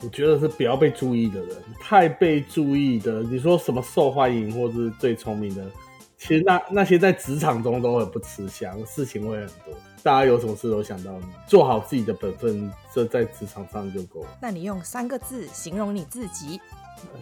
[0.03, 3.23] 我觉得是不要被注意的人，太被注意的。
[3.23, 5.71] 你说什么受欢迎或是最聪明的，
[6.17, 9.75] 其实那那些在职场中都很不吃香，事情会很多。
[10.03, 14.29] 大家有什么事都想到你，做好自己的本分，这在职场上就够了。
[14.41, 16.59] 那你用三个字形容你自己？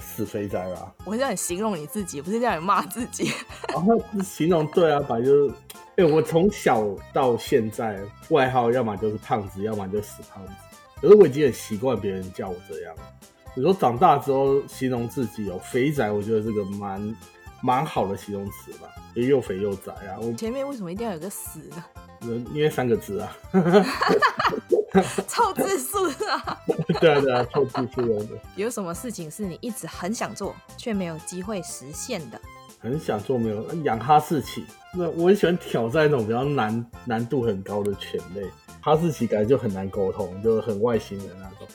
[0.00, 0.92] 死肥宅啦。
[1.04, 3.32] 我是叫你形容你自己，不是叫你骂自己。
[3.72, 5.54] 然后形容对啊，反正就是，
[5.96, 8.00] 哎、欸，我从小到现在
[8.30, 10.52] 外号要么就是胖子，要么就死胖子。
[11.00, 12.94] 可是我已经很习惯别人叫我这样。
[13.54, 17.16] 你说长大之后形容自己有肥宅，我觉得是个蛮
[17.60, 20.18] 蛮好的形容词吧，也又肥又宅啊。
[20.20, 21.84] 我前面为什么一定要有个死呢？
[22.52, 23.36] 因为三个字啊，
[25.28, 26.58] 凑字数啊。
[27.00, 28.38] 对 啊对啊，凑字数的。
[28.56, 32.40] 有什么事情是你一直很想做却没有机会实现的？
[32.80, 34.64] 很想做没有养哈士奇。
[34.94, 38.48] 那我很喜欢挑战那种比较难难度很高的犬类。
[38.80, 41.66] 哈士奇感觉就很难沟通，就很外星人那种。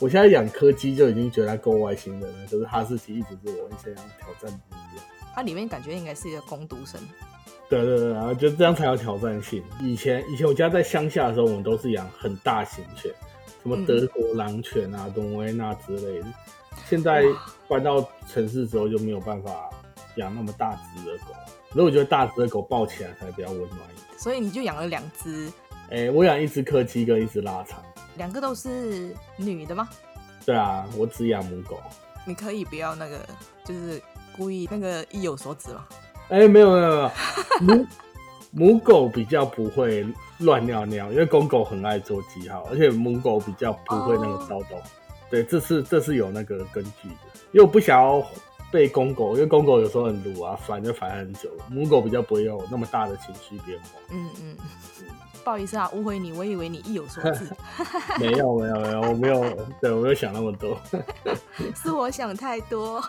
[0.00, 5.02] 我现在养柯基就已经觉得它够外星人了，可是哈士奇一直是我很想挑战的目标。
[5.34, 7.00] 它里面感觉应该是一个工读生。
[7.68, 9.62] 对对对，然后就这样才有挑战性。
[9.80, 13.12] 以前以前我家在乡下的时候，我们都是养很大型犬，
[13.62, 16.26] 什么德国狼犬啊、东威纳之类的。
[16.88, 17.24] 现在
[17.68, 19.68] 搬到城市之后就没有办法
[20.16, 21.34] 养那么大只的狗，
[21.72, 24.18] 所以我觉得大只的狗抱起来才比较温暖一点。
[24.18, 25.48] 所以你就养了两只。
[25.90, 27.82] 哎、欸，我养一只柯基跟一只腊肠，
[28.16, 29.88] 两个都是女的吗？
[30.44, 31.80] 对啊，我只养母狗。
[32.24, 33.26] 你可以不要那个，
[33.64, 34.00] 就是
[34.36, 35.86] 故意那个意有所指吗？
[36.28, 37.10] 哎、欸，没有没有没有，
[37.60, 37.86] 母
[38.50, 40.04] 母狗比较不会
[40.38, 44.76] 乱尿尿，因为公狗很爱做记号，而且母狗比较不会那个骚动。
[44.78, 44.86] Oh.
[45.30, 48.24] 对，这是这是有那个根据的，因为我不想要
[48.72, 53.88] 被公狗，因为公狗有时候很鲁啊，烦就烦很久，母狗比较不会有那么大的情绪变化。
[54.10, 54.56] 嗯嗯。
[55.46, 57.48] 不好意思啊，误会你，我以为你意有所 指。
[58.18, 60.76] 没有没有没有，我没有， 对，我没有想那么多。
[61.72, 63.00] 是我想太多。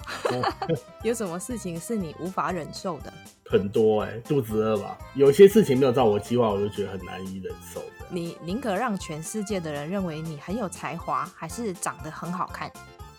[1.01, 3.11] 有什么事情是你无法忍受的？
[3.49, 4.95] 很多哎、欸，肚子饿吧。
[5.15, 8.05] 有些事情没有照我计划，我就觉得很难以忍受的。
[8.07, 12.71] 你宁可让全世界的人认为你很有才华，还是长得很好看？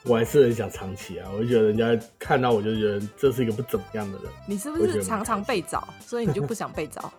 [0.04, 4.30] 我还是很想长期啊，我就觉得人家看到我就觉得这是一个不怎么样的人。
[4.46, 7.12] 你是不是常常被找，所以你就不想被找？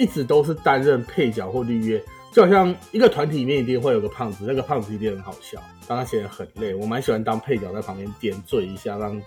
[0.00, 5.62] 一直都是担任配角或绿叶，就好像一个团体里面一定会有个胖子，那个胖子一定很好笑。
[5.86, 9.20] 当他显得很累，我蛮喜欢当配角在旁边点缀一下，让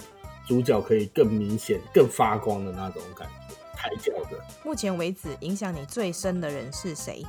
[0.48, 3.56] 主角可以更明显、更发光的那种感觉。
[3.76, 4.44] 抬轿的。
[4.66, 7.24] 目前为止，影响你最深的人是谁？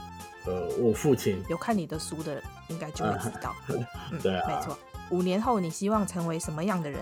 [0.47, 1.42] 呃，我父亲。
[1.51, 3.51] 有看你的书的人应该就会知道。
[3.51, 3.57] 啊
[4.11, 4.78] 嗯、对啊，没错。
[5.11, 7.01] 五年后，你希望成为什么样的人？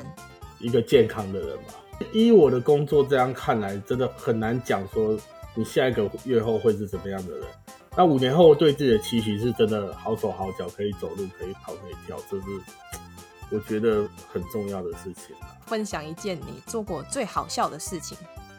[0.59, 1.75] 一个健康的人吧。
[2.13, 5.17] 依我的工作这样看来，真的很难讲说
[5.55, 7.45] 你下一个月后会是什么样的人。
[7.97, 12.47] 那五年后对自己的期许是真的好手好脚，可以走路，可以跑，可以跳，这是
[13.51, 15.37] 我觉得很重要的事情。
[15.67, 18.17] 分享一件你做过最好笑的事情。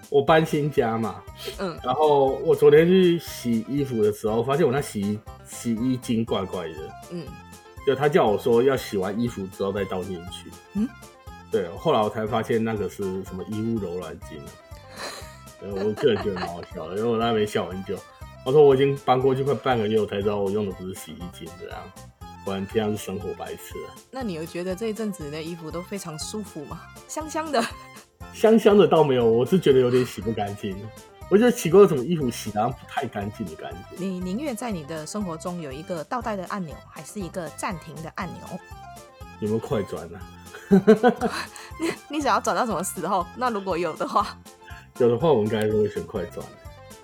[0.10, 1.24] 我搬新家嘛，
[1.58, 6.76] 嗯，然后我昨天去洗衣服的时候，发现我那洗衣洗衣精怪怪的，
[7.12, 7.26] 嗯。
[7.86, 10.88] 就他叫我说要洗完衣服之后再倒进去，嗯，
[11.52, 14.40] 对，后来我才发现那个是什么衣物柔软剂，
[15.72, 17.98] 我个人觉得蛮好笑的，因为我那边笑很久。
[18.46, 21.80] 我说我已经搬过去快半个月，我才知道我用的不是洗衣精这样，
[22.44, 23.76] 果然平常是生活白痴。
[24.12, 26.82] 那你有觉得这一阵子的衣服都非常舒服吗？
[27.08, 27.64] 香香的，
[28.34, 30.76] 香香的倒没有，我是觉得有点洗不干净。
[31.30, 33.78] 我觉得洗过什么衣服洗的不太干净的感觉。
[33.96, 38.60] 你宁愿在你的生活中有一个倒带的按钮，还是一个暂停的按钮？
[39.40, 40.28] 有没有快转呢、啊？
[41.80, 43.26] 你你想要转到什么时候？
[43.38, 44.38] 那如果有的话，
[44.98, 46.46] 有的话我应该是会选快转。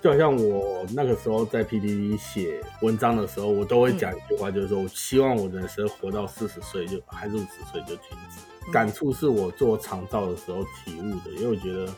[0.00, 8.40] 就好像我那个时候在 PDD 写文章的时候，我都会讲一句话，就是说我希望我的人生活到四十岁就还是五十岁就停止。
[8.66, 11.92] 嗯、感触是我做长照的时候体悟的，因为我觉得。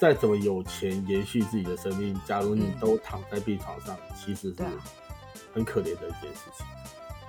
[0.00, 4.64] 再怎么有钱延续自己的生命，假如你都躺在病床上，嗯、其实是
[5.52, 6.64] 很可怜的一件事情。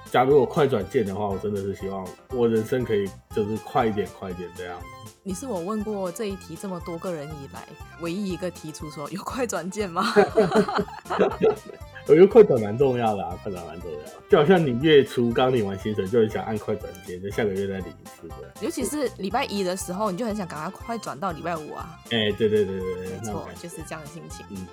[0.09, 4.79] 假如我快转键的话，我真的是希望我人生可以就是快一点，快一点这样。
[5.27, 7.67] 你是我问过这一题这么多个人以来
[7.99, 10.13] 唯一一个提出说有快转键吗？
[12.07, 14.13] 我觉得快转蛮重要的啊，快转蛮重要的。
[14.29, 18.53] 就好像你月初刚领完薪水，就很想按快转键，就下个月再领一次的。
[18.61, 21.99] 尤其是礼拜一的时候，你就很想赶快快转到礼拜五啊。
[22.11, 24.45] 哎、欸，对对对对对，没错，就是这样的心情。
[24.51, 24.67] 嗯，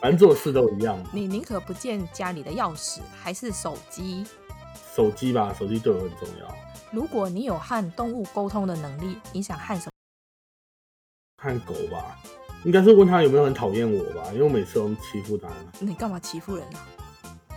[0.00, 0.96] 反正做事都一样。
[1.10, 4.24] 你宁可不见家里的钥匙，还是手机？
[4.94, 6.54] 手机吧，手机对我很重要。
[6.92, 9.92] 如果你有和动物沟通的能力，你想和什么？
[11.42, 12.18] 和狗吧。
[12.64, 15.48] 应该是问他有没有很讨厌我吧，因为我每次都欺负他。
[15.78, 16.84] 你干嘛欺负人啊？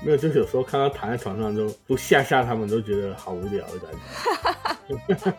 [0.01, 5.33] 没有，就是有时候看他躺在床上，就不吓吓他们，都觉得好无聊的感觉。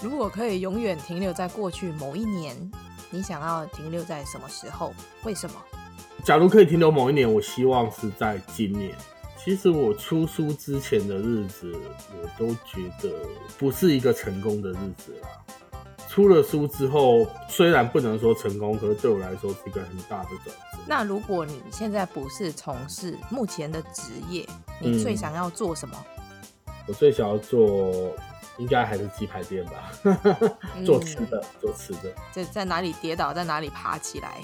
[0.02, 2.56] 如果可以永远停留在过去某一年，
[3.10, 4.94] 你想要停留在什么时候？
[5.24, 5.56] 为什么？
[6.24, 8.94] 假如可以停留某一年，我希望是在今年。
[9.44, 11.70] 其实我出书之前的日子，
[12.12, 13.12] 我都觉得
[13.58, 15.28] 不是一个成功的日子啦。
[16.08, 20.78] 出了书之后，虽然不能说成功，可是对我来说是一个很大的转折。
[20.86, 24.48] 那如果你现在不是从事目前的职业，
[24.80, 25.94] 你最想要做什么？
[26.66, 28.16] 嗯、我最想要做，
[28.56, 29.92] 应该还是鸡排店吧，
[30.86, 32.14] 做吃的，嗯、做吃的。
[32.32, 34.40] 在在哪里跌倒，在哪里爬起来。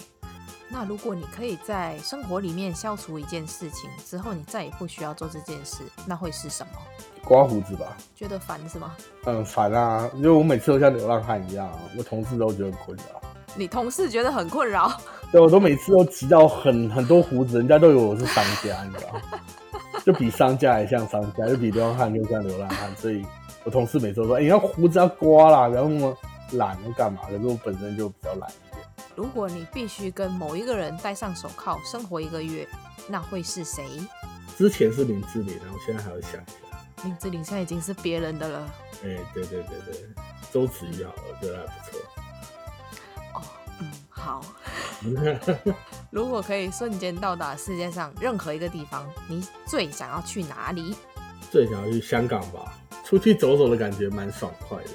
[0.73, 6.73] 那如果你可以在生活里面消除一件事情之后，你再也不需要做这件事，那会是什么？
[7.25, 8.95] 刮胡子吧，觉得烦是吗？
[9.27, 11.69] 嗯，烦啊，因为我每次都像流浪汉一样，
[11.99, 13.21] 我同事都觉得很困扰。
[13.57, 14.93] 你同事觉得很困扰？
[15.33, 19.21] 对，我都每次都急到很很多胡子，人家都以为我是商家，你知道吗？
[20.07, 22.95] 就比商家还像商家，就比流浪汉更像流浪汉。
[22.97, 23.27] 所以
[23.65, 26.17] 我同事每次都说：“哎、欸，你要胡子要刮啦，不要那么
[26.53, 28.49] 懒，又干嘛？”可是我本身就比较懒。
[29.15, 32.67] 如果你必须跟某一个人戴上手铐生活一个月，
[33.09, 33.85] 那会是谁？
[34.57, 37.05] 之前是林志玲，然后现在还要想一下。
[37.05, 38.71] 林志玲现在已经是别人的了。
[39.05, 39.95] 哎、欸，对对对对，
[40.53, 42.01] 周子瑜好了，我觉得还不错。
[43.35, 43.43] 哦，
[43.81, 44.45] 嗯，好。
[46.11, 50.95] 如果可以瞬间到达世界上任何一个地方，你最想要去哪里？
[51.51, 54.91] 最想要去香港吧，出去走走的感觉蛮爽快的。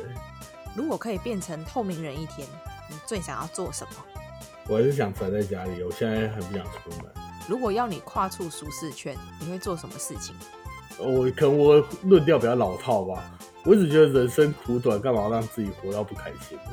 [0.76, 2.48] 如果可以变成透明人一天，
[2.90, 4.06] 你最想要做什么？
[4.68, 7.12] 我还是想宅在家里，我现在很不想出门。
[7.48, 10.36] 如果要你跨出舒适圈，你会做什么事情？
[10.98, 16.72] 我可能我论调比较老套吧，我一直觉得人生苦短，干嘛要让自己活到不开心呢？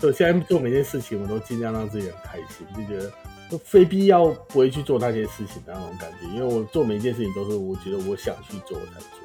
[0.00, 3.10] 所以现在做每件事情，我都尽量让自己很开心，就觉得
[3.50, 6.26] 就非必要不会去做那些事情的那种感觉。
[6.26, 9.20] 因为我做每一件事情都是我觉得我想去做才做。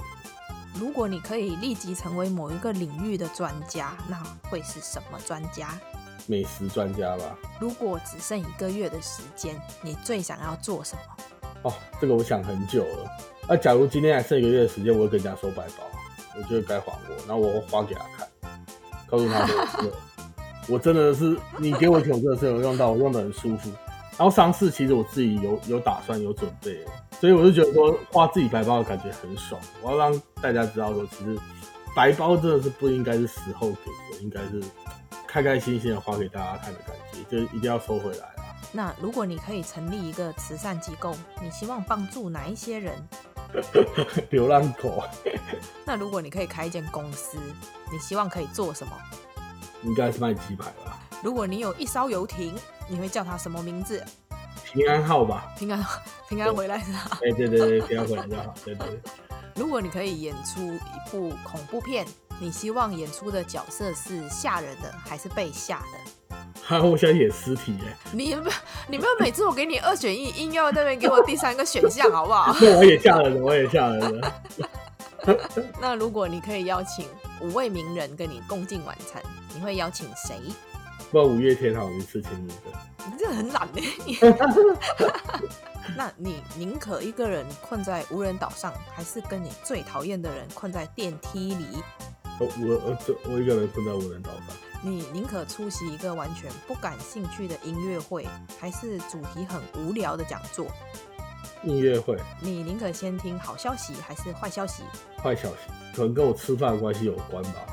[0.76, 4.16] 如果你可以立即成为某一个领域的专家，那
[4.50, 5.78] 会是什么专家？
[6.28, 7.38] 美食专家吧。
[7.60, 11.24] 如果只剩一个月的时间，你最想要做什么？
[11.64, 13.12] 哦，这个我想很久了。
[13.48, 15.84] 那、啊、假如今天还剩一个月的时间，我会跟人家收白包，
[16.38, 18.28] 我觉得该还我，然后我会花给他看，
[19.08, 19.92] 告诉他说，
[20.70, 23.70] 我真的是你给我钱，我真的是有用到，我用的很舒服。
[24.18, 26.86] 然后上次其实我自己有有打算有准备，
[27.20, 29.60] 所以我就觉得说花自己白包的感觉很爽。
[29.82, 31.38] 我要让大家知道说，其实
[31.96, 33.76] 白包真的是不应该是死后给
[34.18, 34.64] 的，应该是
[35.28, 38.30] 开开心心的花给大家看的感觉，就一定要收回来。
[38.72, 43.08] 那如果你可以成立一个慈善机构，你希望帮助哪一些人？
[44.30, 45.04] 流浪狗。
[45.84, 47.38] 那如果你可以开一间公司，
[47.92, 48.94] 你希望可以做什么？
[49.82, 51.00] 应该是卖鸡排吧。
[51.24, 52.54] 如果你有一艘游艇，
[52.88, 54.06] 你会叫它什么名字？
[54.64, 55.52] 平安号吧。
[55.58, 55.84] 平安，
[56.28, 57.20] 平安回来是吧？
[57.24, 58.54] 哎，对对对，平安回来就好。
[58.64, 59.00] 对对对。
[59.60, 62.08] 如果你可以演出一部恐怖片，
[62.40, 66.34] 你希望演出的角色是吓人的还是被吓的？
[66.64, 67.94] 哈，我想演尸体耶！
[68.14, 68.50] 你不，
[68.88, 72.56] 你没有每次我给你二选一，硬要那边给我第三个选项， 好不好？
[72.62, 74.34] 那我也吓人了，我也吓人了。
[75.82, 77.06] 那如果你可以邀请
[77.42, 79.22] 五位名人跟你共进晚餐，
[79.54, 80.40] 你会邀请谁？
[81.12, 82.56] 不，五月天好，一次请你的。
[83.08, 83.82] 你这很懒呢。
[85.96, 91.66] 那你宁可一个人困在无人岛上，还是跟你最讨厌的人困在电梯里？
[92.40, 94.56] 我我我我一个人困在无人岛上。
[94.82, 98.26] 你宁可出席一个完全不感兴趣的音乐会，
[98.60, 100.68] 还是主题很无聊的讲座？
[101.64, 102.18] 音乐会。
[102.40, 104.84] 你宁可先听好消息还是坏消息？
[105.22, 105.58] 坏消息，
[105.94, 107.66] 可能跟我吃饭的关系有关吧。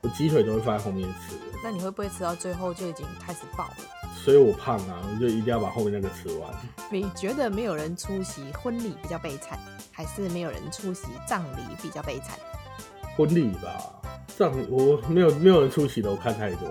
[0.00, 1.36] 我鸡腿都会放在后面吃。
[1.64, 3.76] 那你会不会吃到最后就已经开始爆了？
[4.22, 6.52] 所以我胖啊，我就一定要把后面那个吃完。
[6.90, 9.58] 你觉得没有人出席婚礼比较悲惨，
[9.90, 12.38] 还是没有人出席葬礼比较悲惨？
[13.16, 13.82] 婚礼吧。
[14.36, 16.68] 葬礼我没有没有人出席的，我看太多，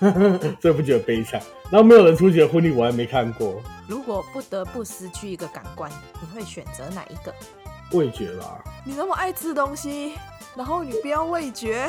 [0.60, 1.40] 所以不觉得悲惨。
[1.70, 3.62] 然后没有人出席的婚礼，我还没看过。
[3.86, 5.88] 如果不得不失去一个感官，
[6.20, 7.32] 你会选择哪一个？
[7.92, 8.64] 味觉吧。
[8.84, 10.14] 你那么爱吃东西，
[10.56, 11.88] 然后你不要味觉。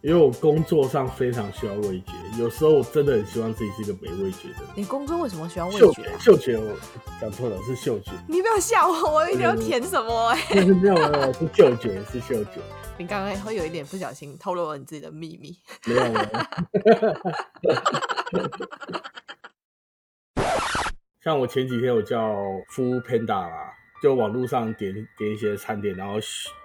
[0.00, 4.68] 因为我工作上非常需要味觉，有时候我真的很希望自己是一个没味觉的人。
[4.76, 6.18] 你工作为什么需要味觉啊？
[6.20, 6.76] 嗅觉，我
[7.20, 8.12] 讲错了，是嗅觉。
[8.28, 10.64] 你不要吓我，我一定要填什么哎、欸？
[10.64, 12.60] 没有没有，是嗅觉，是嗅觉。
[12.96, 15.56] 你刚刚会有一点不小心透露了你自己的秘密。
[15.86, 16.26] 没有没有。
[21.22, 22.34] 像我前几天我叫
[22.72, 23.72] Foodpanda 啦，
[24.02, 26.14] 就网络上点点一些餐点，然后。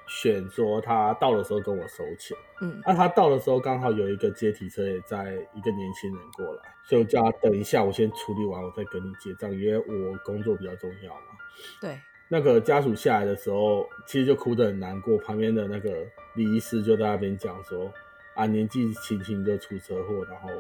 [0.06, 11.38] 选说他到的时候跟我收钱，嗯，那、啊、他到的时候刚好有一个接体车也在一个年轻人过来，所以我叫他等一下，我先处理完，我再跟你结账，因为我工作比较重要嘛。
[11.80, 11.98] 对，
[12.28, 16.06] 那个家属下来的时候，其实就哭得很难过，旁边的那个
[16.36, 17.92] 李医师就在那边讲说，
[18.36, 20.56] 啊，年纪轻轻就出车祸，然后就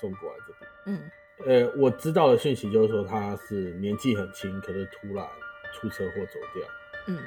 [0.00, 0.70] 送过来这边。
[0.86, 1.10] 嗯，
[1.44, 5.26] 呃，我知道的讯息就是说他是年纪很轻，可是突然
[5.74, 6.66] 出车祸走掉。
[7.08, 7.18] 嗯，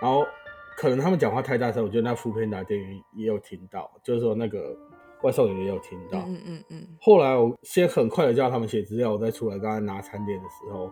[0.00, 0.26] 然后。
[0.74, 4.74] 可能他们讲话太大声，我觉得那 foodpanda 店员也有听到，就是说那个
[5.20, 6.18] 外送员也有听到。
[6.26, 6.88] 嗯嗯嗯。
[6.98, 10.90] 后来我先很快的叫他们写资料，我再出来刚才拿餐点的时候，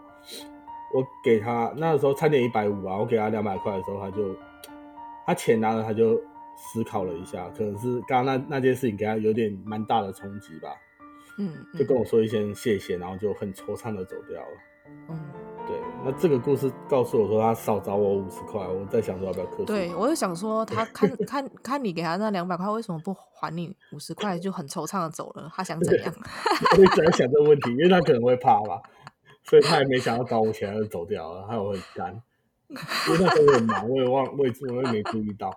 [0.93, 4.37] 我给他那时候餐点一百五啊，我给他两百块的时候，他就
[5.27, 6.21] 他钱拿了，他就
[6.57, 10.69] 思考了一下，可能是刚刚那那件事情给他有点蛮大的冲击吧。
[11.39, 11.55] 嗯。
[11.75, 14.59] 就跟我说一声谢谢，然后就很惆怅的走掉了。
[15.09, 15.19] 嗯。
[16.03, 19.47] 对，那这个故事告诉我说，他少找我五十块，我在想说要不要。
[19.65, 25.51] 对，我就想说， 他看看看你给他那两百块，为什么不还你五十块，就很惆怅的走了？
[25.55, 26.15] 他想怎样？
[26.77, 28.81] 我一直在想这个问题，因为他可能会怕吧，
[29.45, 32.23] 所以他也没想要找我钱，他就走掉了，害我很干。
[32.69, 35.49] 因为那时候我很忙，我也忘，我也我也没注意到。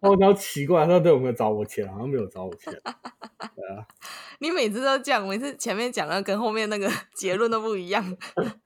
[0.00, 1.88] 哦，然后奇怪，他对有没有找我钱？
[1.92, 2.72] 好像没有找我钱。
[2.72, 3.86] 对啊，
[4.40, 8.04] 你每次都讲，每次前面讲的跟后面那个结论都不一样。